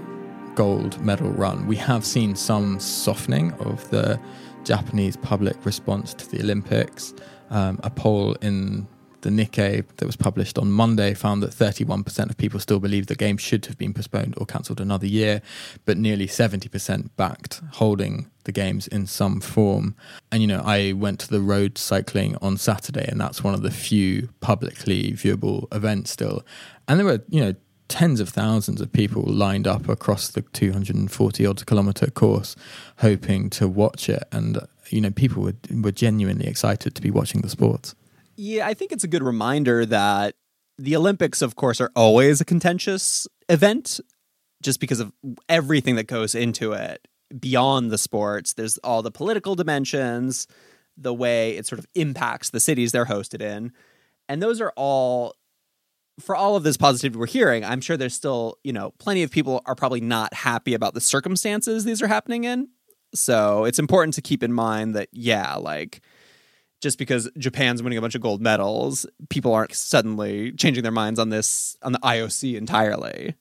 gold 0.54 1.00
medal 1.00 1.30
run, 1.30 1.66
we 1.66 1.76
have 1.76 2.04
seen 2.04 2.34
some 2.36 2.78
softening 2.78 3.52
of 3.54 3.88
the 3.90 4.20
Japanese 4.64 5.16
public 5.16 5.64
response 5.64 6.14
to 6.14 6.30
the 6.30 6.40
Olympics. 6.40 7.14
Um, 7.50 7.80
a 7.82 7.90
poll 7.90 8.34
in 8.34 8.86
the 9.22 9.30
Nikkei 9.30 9.84
that 9.96 10.06
was 10.06 10.16
published 10.16 10.58
on 10.58 10.70
Monday 10.70 11.14
found 11.14 11.42
that 11.42 11.50
31% 11.50 12.30
of 12.30 12.36
people 12.36 12.60
still 12.60 12.80
believe 12.80 13.06
the 13.06 13.14
game 13.14 13.36
should 13.36 13.66
have 13.66 13.78
been 13.78 13.94
postponed 13.94 14.34
or 14.36 14.46
cancelled 14.46 14.80
another 14.80 15.06
year, 15.06 15.40
but 15.84 15.96
nearly 15.96 16.26
70% 16.26 17.10
backed 17.16 17.60
holding 17.72 18.30
the 18.44 18.52
games 18.52 18.88
in 18.88 19.06
some 19.06 19.40
form. 19.40 19.94
And, 20.30 20.42
you 20.42 20.48
know, 20.48 20.62
I 20.64 20.92
went 20.92 21.20
to 21.20 21.28
the 21.28 21.40
road 21.40 21.78
cycling 21.78 22.36
on 22.42 22.56
Saturday, 22.56 23.06
and 23.08 23.20
that's 23.20 23.44
one 23.44 23.54
of 23.54 23.62
the 23.62 23.70
few 23.70 24.28
publicly 24.40 25.12
viewable 25.12 25.72
events 25.74 26.10
still. 26.10 26.44
And 26.88 26.98
there 26.98 27.06
were, 27.06 27.22
you 27.28 27.44
know, 27.44 27.54
tens 27.92 28.20
of 28.20 28.30
thousands 28.30 28.80
of 28.80 28.90
people 28.90 29.22
lined 29.22 29.66
up 29.66 29.86
across 29.86 30.28
the 30.28 30.40
240 30.40 31.44
odd 31.44 31.66
kilometer 31.66 32.06
course 32.10 32.56
hoping 33.00 33.50
to 33.50 33.68
watch 33.68 34.08
it. 34.08 34.22
And, 34.32 34.58
you 34.88 35.02
know, 35.02 35.10
people 35.10 35.42
were, 35.42 35.54
were 35.70 35.92
genuinely 35.92 36.46
excited 36.46 36.94
to 36.94 37.02
be 37.02 37.10
watching 37.10 37.42
the 37.42 37.50
sports. 37.50 37.94
Yeah, 38.34 38.66
I 38.66 38.72
think 38.72 38.92
it's 38.92 39.04
a 39.04 39.08
good 39.08 39.22
reminder 39.22 39.84
that 39.84 40.36
the 40.78 40.96
Olympics, 40.96 41.42
of 41.42 41.54
course, 41.54 41.82
are 41.82 41.92
always 41.94 42.40
a 42.40 42.46
contentious 42.46 43.28
event 43.50 44.00
just 44.62 44.80
because 44.80 45.00
of 45.00 45.12
everything 45.50 45.96
that 45.96 46.06
goes 46.06 46.34
into 46.34 46.72
it 46.72 47.06
beyond 47.38 47.90
the 47.90 47.98
sports. 47.98 48.54
There's 48.54 48.78
all 48.78 49.02
the 49.02 49.10
political 49.10 49.54
dimensions, 49.54 50.46
the 50.96 51.12
way 51.12 51.58
it 51.58 51.66
sort 51.66 51.78
of 51.78 51.86
impacts 51.94 52.48
the 52.48 52.60
cities 52.60 52.92
they're 52.92 53.04
hosted 53.04 53.42
in. 53.42 53.70
And 54.30 54.42
those 54.42 54.62
are 54.62 54.72
all 54.76 55.34
for 56.22 56.36
all 56.36 56.56
of 56.56 56.62
this 56.62 56.76
positivity 56.76 57.18
we're 57.18 57.26
hearing, 57.26 57.64
I'm 57.64 57.80
sure 57.80 57.96
there's 57.96 58.14
still, 58.14 58.58
you 58.64 58.72
know, 58.72 58.92
plenty 58.98 59.22
of 59.22 59.30
people 59.30 59.62
are 59.66 59.74
probably 59.74 60.00
not 60.00 60.32
happy 60.32 60.74
about 60.74 60.94
the 60.94 61.00
circumstances 61.00 61.84
these 61.84 62.00
are 62.00 62.08
happening 62.08 62.44
in. 62.44 62.68
So 63.14 63.64
it's 63.64 63.78
important 63.78 64.14
to 64.14 64.22
keep 64.22 64.42
in 64.42 64.52
mind 64.52 64.94
that, 64.94 65.08
yeah, 65.12 65.56
like 65.56 66.00
just 66.80 66.98
because 66.98 67.30
Japan's 67.38 67.82
winning 67.82 67.98
a 67.98 68.00
bunch 68.00 68.14
of 68.14 68.20
gold 68.20 68.40
medals, 68.40 69.06
people 69.28 69.54
aren't 69.54 69.74
suddenly 69.74 70.52
changing 70.52 70.82
their 70.82 70.92
minds 70.92 71.18
on 71.18 71.28
this 71.28 71.76
on 71.82 71.92
the 71.92 71.98
IOC 72.00 72.56
entirely. 72.56 73.34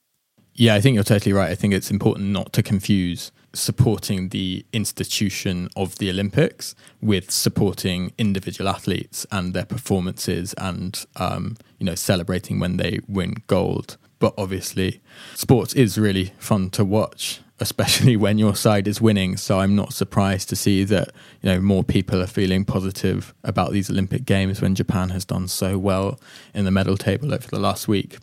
Yeah, 0.53 0.75
I 0.75 0.81
think 0.81 0.95
you're 0.95 1.03
totally 1.03 1.33
right. 1.33 1.49
I 1.49 1.55
think 1.55 1.73
it's 1.73 1.89
important 1.89 2.29
not 2.29 2.51
to 2.53 2.63
confuse 2.63 3.31
supporting 3.53 4.29
the 4.29 4.65
institution 4.73 5.69
of 5.75 5.97
the 5.97 6.09
Olympics 6.09 6.75
with 7.01 7.31
supporting 7.31 8.13
individual 8.17 8.69
athletes 8.69 9.25
and 9.31 9.53
their 9.53 9.65
performances 9.65 10.53
and 10.57 11.05
um, 11.17 11.57
you 11.79 11.85
know 11.85 11.95
celebrating 11.95 12.59
when 12.59 12.77
they 12.77 12.99
win 13.07 13.35
gold. 13.47 13.97
But 14.19 14.33
obviously, 14.37 15.01
sports 15.33 15.73
is 15.73 15.97
really 15.97 16.33
fun 16.37 16.69
to 16.71 16.85
watch, 16.85 17.41
especially 17.59 18.15
when 18.23 18.37
your 18.37 18.55
side 18.55 18.87
is 18.87 19.01
winning. 19.01 19.35
So 19.35 19.59
I'm 19.59 19.75
not 19.75 19.93
surprised 19.93 20.47
to 20.49 20.55
see 20.55 20.83
that 20.85 21.09
you 21.41 21.51
know 21.51 21.59
more 21.59 21.83
people 21.83 22.21
are 22.21 22.27
feeling 22.27 22.63
positive 22.63 23.33
about 23.43 23.71
these 23.71 23.89
Olympic 23.89 24.25
Games 24.25 24.61
when 24.61 24.75
Japan 24.75 25.09
has 25.09 25.25
done 25.25 25.47
so 25.47 25.77
well 25.77 26.19
in 26.53 26.65
the 26.65 26.71
medal 26.71 26.97
table 26.97 27.33
over 27.33 27.47
the 27.47 27.59
last 27.59 27.87
week. 27.87 28.17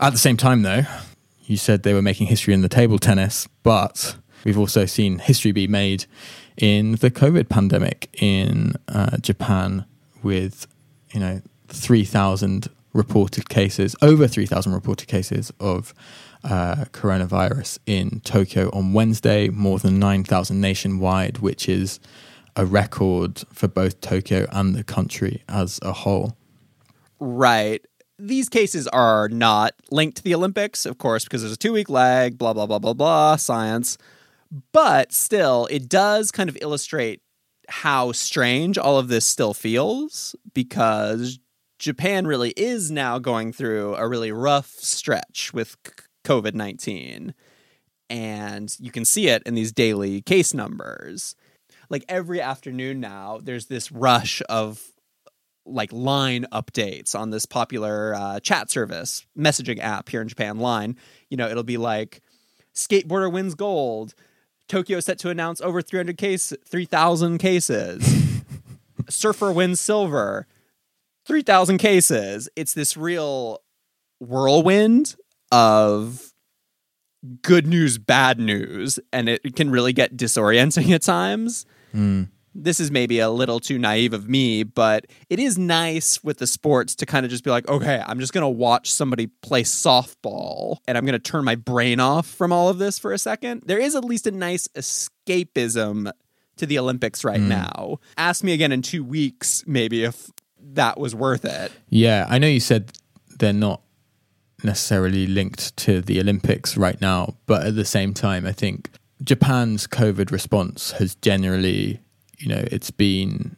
At 0.00 0.10
the 0.10 0.18
same 0.18 0.36
time, 0.36 0.62
though, 0.62 0.82
you 1.48 1.56
said 1.56 1.82
they 1.82 1.94
were 1.94 2.02
making 2.02 2.28
history 2.28 2.54
in 2.54 2.62
the 2.62 2.68
table 2.68 2.98
tennis, 2.98 3.48
but 3.62 4.16
we've 4.44 4.58
also 4.58 4.86
seen 4.86 5.18
history 5.18 5.52
be 5.52 5.66
made 5.66 6.04
in 6.56 6.92
the 6.92 7.10
COVID 7.10 7.48
pandemic 7.48 8.08
in 8.20 8.74
uh, 8.88 9.16
Japan 9.18 9.84
with 10.22 10.66
you 11.12 11.20
know 11.20 11.40
three 11.68 12.04
thousand 12.04 12.68
reported 12.92 13.48
cases, 13.48 13.94
over 14.02 14.26
3,000 14.26 14.72
reported 14.72 15.08
cases 15.08 15.52
of 15.60 15.94
uh, 16.44 16.84
coronavirus 16.92 17.78
in 17.86 18.20
Tokyo 18.20 18.70
on 18.72 18.92
Wednesday, 18.92 19.48
more 19.48 19.78
than 19.78 19.98
9,000 19.98 20.60
nationwide, 20.60 21.38
which 21.38 21.68
is 21.68 22.00
a 22.56 22.64
record 22.66 23.44
for 23.52 23.68
both 23.68 24.00
Tokyo 24.00 24.46
and 24.50 24.74
the 24.74 24.84
country 24.84 25.42
as 25.48 25.78
a 25.82 25.92
whole. 25.92 26.36
Right. 27.20 27.84
These 28.18 28.48
cases 28.48 28.88
are 28.88 29.28
not 29.28 29.74
linked 29.90 30.16
to 30.18 30.22
the 30.24 30.34
Olympics, 30.34 30.84
of 30.86 30.98
course, 30.98 31.24
because 31.24 31.42
there's 31.42 31.52
a 31.52 31.56
two 31.56 31.72
week 31.72 31.88
lag, 31.88 32.36
blah, 32.36 32.52
blah, 32.52 32.66
blah, 32.66 32.78
blah, 32.78 32.94
blah, 32.94 33.36
science. 33.36 33.96
But 34.72 35.12
still, 35.12 35.68
it 35.70 35.88
does 35.88 36.30
kind 36.30 36.48
of 36.48 36.58
illustrate 36.60 37.20
how 37.68 38.12
strange 38.12 38.78
all 38.78 38.98
of 38.98 39.08
this 39.08 39.24
still 39.24 39.54
feels 39.54 40.34
because 40.54 41.38
Japan 41.78 42.26
really 42.26 42.50
is 42.50 42.90
now 42.90 43.18
going 43.18 43.52
through 43.52 43.94
a 43.96 44.08
really 44.08 44.32
rough 44.32 44.70
stretch 44.70 45.52
with 45.52 45.76
COVID 46.24 46.54
19. 46.54 47.34
And 48.10 48.74
you 48.80 48.90
can 48.90 49.04
see 49.04 49.28
it 49.28 49.42
in 49.44 49.54
these 49.54 49.70
daily 49.70 50.22
case 50.22 50.54
numbers. 50.54 51.36
Like 51.90 52.04
every 52.08 52.40
afternoon 52.40 53.00
now, 53.00 53.38
there's 53.42 53.66
this 53.66 53.92
rush 53.92 54.42
of 54.48 54.82
like 55.68 55.92
line 55.92 56.46
updates 56.52 57.18
on 57.18 57.30
this 57.30 57.46
popular 57.46 58.14
uh, 58.14 58.40
chat 58.40 58.70
service 58.70 59.26
messaging 59.36 59.78
app 59.80 60.08
here 60.08 60.20
in 60.22 60.28
Japan 60.28 60.58
line. 60.58 60.96
You 61.28 61.36
know 61.36 61.48
it'll 61.48 61.62
be 61.62 61.76
like 61.76 62.20
skateboarder 62.74 63.30
wins 63.32 63.54
gold. 63.54 64.14
Tokyo 64.68 65.00
set 65.00 65.18
to 65.20 65.30
announce 65.30 65.60
over 65.60 65.80
300 65.80 66.16
case 66.18 66.52
3000 66.66 67.38
cases. 67.38 68.32
Surfer 69.08 69.50
wins 69.52 69.80
silver. 69.80 70.46
3000 71.26 71.78
cases. 71.78 72.48
It's 72.56 72.74
this 72.74 72.96
real 72.96 73.62
whirlwind 74.20 75.16
of 75.50 76.32
good 77.42 77.66
news 77.66 77.98
bad 77.98 78.38
news 78.38 78.98
and 79.12 79.28
it 79.28 79.56
can 79.56 79.70
really 79.70 79.92
get 79.92 80.16
disorienting 80.16 80.90
at 80.90 81.02
times. 81.02 81.66
Mm. 81.94 82.28
This 82.54 82.80
is 82.80 82.90
maybe 82.90 83.18
a 83.18 83.30
little 83.30 83.60
too 83.60 83.78
naive 83.78 84.12
of 84.12 84.28
me, 84.28 84.62
but 84.62 85.06
it 85.28 85.38
is 85.38 85.58
nice 85.58 86.22
with 86.24 86.38
the 86.38 86.46
sports 86.46 86.94
to 86.96 87.06
kind 87.06 87.24
of 87.24 87.30
just 87.30 87.44
be 87.44 87.50
like, 87.50 87.68
okay, 87.68 88.02
I'm 88.06 88.20
just 88.20 88.32
going 88.32 88.42
to 88.42 88.48
watch 88.48 88.92
somebody 88.92 89.28
play 89.42 89.62
softball 89.62 90.78
and 90.86 90.98
I'm 90.98 91.04
going 91.04 91.12
to 91.12 91.18
turn 91.18 91.44
my 91.44 91.54
brain 91.54 92.00
off 92.00 92.26
from 92.26 92.52
all 92.52 92.68
of 92.68 92.78
this 92.78 92.98
for 92.98 93.12
a 93.12 93.18
second. 93.18 93.62
There 93.66 93.78
is 93.78 93.94
at 93.94 94.04
least 94.04 94.26
a 94.26 94.30
nice 94.30 94.66
escapism 94.68 96.10
to 96.56 96.66
the 96.66 96.78
Olympics 96.78 97.24
right 97.24 97.40
mm. 97.40 97.48
now. 97.48 97.98
Ask 98.16 98.42
me 98.42 98.52
again 98.52 98.72
in 98.72 98.82
two 98.82 99.04
weeks, 99.04 99.64
maybe 99.66 100.04
if 100.04 100.30
that 100.60 100.98
was 100.98 101.14
worth 101.14 101.44
it. 101.44 101.72
Yeah, 101.88 102.26
I 102.28 102.38
know 102.38 102.48
you 102.48 102.60
said 102.60 102.92
they're 103.38 103.52
not 103.52 103.82
necessarily 104.64 105.26
linked 105.26 105.76
to 105.76 106.00
the 106.00 106.20
Olympics 106.20 106.76
right 106.76 107.00
now, 107.00 107.36
but 107.46 107.66
at 107.66 107.76
the 107.76 107.84
same 107.84 108.12
time, 108.12 108.44
I 108.44 108.52
think 108.52 108.90
Japan's 109.22 109.86
COVID 109.86 110.30
response 110.30 110.92
has 110.92 111.14
generally, 111.16 112.00
you 112.38 112.48
know, 112.48 112.64
it's 112.70 112.90
been 112.90 113.56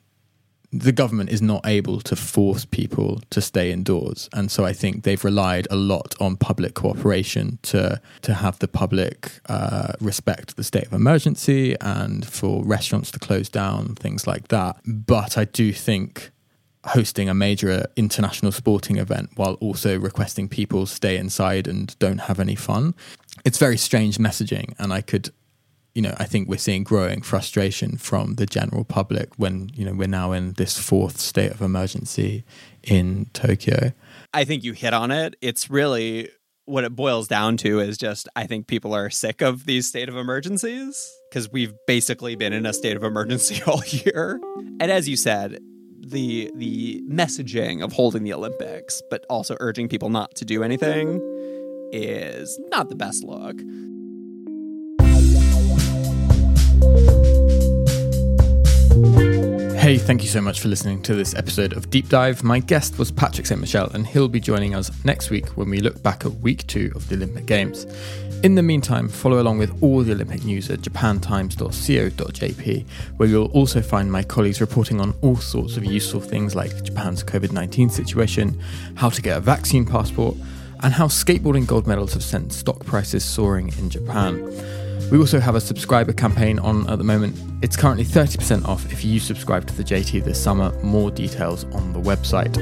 the 0.73 0.93
government 0.93 1.31
is 1.31 1.43
not 1.43 1.67
able 1.67 2.01
to 2.01 2.15
force 2.15 2.65
people 2.65 3.21
to 3.31 3.41
stay 3.41 3.73
indoors, 3.73 4.29
and 4.33 4.51
so 4.51 4.65
I 4.65 4.73
think 4.73 5.03
they've 5.03 5.25
relied 5.25 5.67
a 5.71 5.77
lot 5.77 6.15
on 6.21 6.37
public 6.37 6.75
cooperation 6.75 7.59
to 7.63 8.01
to 8.23 8.35
have 8.35 8.59
the 8.61 8.69
public 8.69 9.41
uh, 9.47 9.95
respect 10.01 10.57
the 10.57 10.65
state 10.65 10.87
of 10.87 10.93
emergency 10.93 11.77
and 11.81 12.27
for 12.27 12.65
restaurants 12.65 13.11
to 13.13 13.19
close 13.19 13.49
down, 13.49 13.97
things 13.97 14.27
like 14.27 14.49
that. 14.49 14.77
But 14.87 15.37
I 15.37 15.45
do 15.45 15.73
think 15.73 16.31
hosting 16.85 17.29
a 17.29 17.35
major 17.35 17.87
international 17.97 18.53
sporting 18.53 18.97
event 18.97 19.31
while 19.37 19.55
also 19.55 19.99
requesting 19.99 20.49
people 20.49 20.87
stay 20.87 21.17
inside 21.17 21.69
and 21.69 21.99
don't 21.99 22.19
have 22.19 22.41
any 22.41 22.55
fun. 22.55 22.95
It's 23.45 23.59
very 23.59 23.77
strange 23.77 24.19
messaging, 24.19 24.75
and 24.79 24.93
I 24.93 25.01
could, 25.03 25.31
you 25.95 26.03
know, 26.03 26.15
I 26.19 26.25
think 26.25 26.49
we're 26.49 26.59
seeing 26.59 26.85
growing 26.85 27.21
frustration 27.23 27.97
from 27.97 28.35
the 28.35 28.47
general 28.47 28.85
public 28.85 29.31
when 29.37 29.71
you 29.75 29.85
know 29.85 29.93
we're 29.93 30.09
now 30.09 30.33
in 30.33 30.53
this 30.53 30.79
fourth 30.79 31.19
state 31.19 31.51
of 31.51 31.61
emergency 31.61 32.45
in 32.83 33.27
Tokyo. 33.33 33.93
I 34.33 34.45
think 34.45 34.63
you 34.63 34.73
hit 34.73 34.95
on 34.95 35.11
it. 35.11 35.35
It's 35.41 35.69
really 35.69 36.31
what 36.67 36.85
it 36.85 36.95
boils 36.95 37.27
down 37.27 37.57
to 37.57 37.81
is 37.81 37.99
just 37.99 38.29
I 38.37 38.47
think 38.47 38.69
people 38.69 38.95
are 38.95 39.11
sick 39.11 39.43
of 39.43 39.67
these 39.67 39.89
state 39.89 40.09
of 40.09 40.17
emergencies 40.17 41.13
because 41.29 41.51
we've 41.51 41.75
basically 41.87 42.37
been 42.37 42.53
in 42.53 42.67
a 42.67 42.73
state 42.73 42.97
of 42.97 43.03
emergency 43.03 43.61
all 43.67 43.83
year. 43.89 44.41
And 44.79 44.91
as 44.91 45.09
you 45.09 45.17
said, 45.17 45.59
the 45.99 46.51
the 46.55 47.03
messaging 47.09 47.83
of 47.83 47.93
holding 47.93 48.23
the 48.23 48.33
Olympics 48.33 49.03
but 49.11 49.25
also 49.29 49.57
urging 49.61 49.89
people 49.89 50.09
not 50.09 50.35
to 50.37 50.45
do 50.45 50.63
anything 50.63 51.21
is 51.93 52.59
not 52.71 52.89
the 52.89 52.95
best 52.95 53.25
look. 53.25 53.57
Hey, 59.81 59.99
thank 59.99 60.23
you 60.23 60.29
so 60.29 60.41
much 60.41 60.61
for 60.61 60.69
listening 60.69 61.03
to 61.03 61.15
this 61.15 61.35
episode 61.35 61.73
of 61.73 61.91
Deep 61.91 62.09
Dive. 62.09 62.45
My 62.45 62.61
guest 62.61 62.99
was 62.99 63.11
Patrick 63.11 63.47
St. 63.47 63.61
Michel, 63.61 63.91
and 63.95 64.07
he'll 64.07 64.29
be 64.29 64.39
joining 64.39 64.75
us 64.75 64.91
next 65.05 65.31
week 65.31 65.47
when 65.57 65.71
we 65.71 65.81
look 65.81 66.01
back 66.03 66.25
at 66.25 66.33
week 66.35 66.67
two 66.67 66.93
of 66.95 67.09
the 67.09 67.17
Olympic 67.17 67.47
Games. 67.47 67.87
In 68.43 68.55
the 68.55 68.63
meantime, 68.63 69.09
follow 69.09 69.43
along 69.43 69.59
with 69.59 69.83
all 69.83 70.05
the 70.05 70.13
Olympic 70.13 70.45
news 70.45 70.71
at 70.71 70.81
japantimes.co.jp, 70.81 72.87
where 73.17 73.29
you'll 73.29 73.51
also 73.53 73.83
find 73.83 74.13
my 74.13 74.23
colleagues 74.23 74.61
reporting 74.61 75.01
on 75.01 75.15
all 75.23 75.37
sorts 75.37 75.77
of 75.77 75.85
useful 75.85 76.21
things 76.21 76.55
like 76.55 76.85
Japan's 76.85 77.25
COVID 77.25 77.51
19 77.51 77.91
situation, 77.91 78.61
how 78.95 79.09
to 79.09 79.21
get 79.21 79.39
a 79.39 79.41
vaccine 79.41 79.85
passport, 79.85 80.37
and 80.83 80.93
how 80.93 81.07
skateboarding 81.07 81.67
gold 81.67 81.87
medals 81.87 82.13
have 82.13 82.23
sent 82.23 82.53
stock 82.53 82.85
prices 82.85 83.25
soaring 83.25 83.73
in 83.79 83.91
Japan. 83.91 84.37
We 85.11 85.19
also 85.19 85.41
have 85.41 85.57
a 85.57 85.61
subscriber 85.61 86.13
campaign 86.13 86.59
on 86.61 86.89
at 86.89 86.99
the 86.99 87.05
moment. 87.05 87.37
It's 87.63 87.77
currently 87.77 88.05
30% 88.05 88.65
off 88.67 88.91
if 88.93 89.05
you 89.05 89.19
subscribe 89.19 89.67
to 89.67 89.75
the 89.75 89.83
JT 89.83 90.25
this 90.25 90.43
summer. 90.43 90.71
More 90.83 91.11
details 91.11 91.65
on 91.75 91.93
the 91.93 92.01
website. 92.01 92.55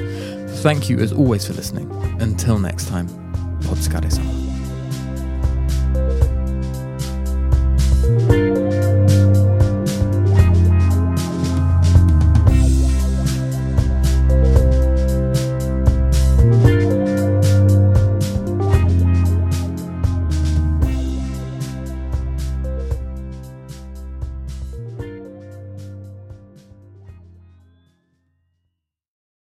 Thank 0.61 0.89
you 0.89 0.99
as 0.99 1.13
always 1.13 1.45
for 1.45 1.53
listening. 1.53 1.89
Until 2.19 2.57
next 2.57 2.87
time, 2.87 3.07
Podskade 3.61 4.11
sama. 4.11 4.38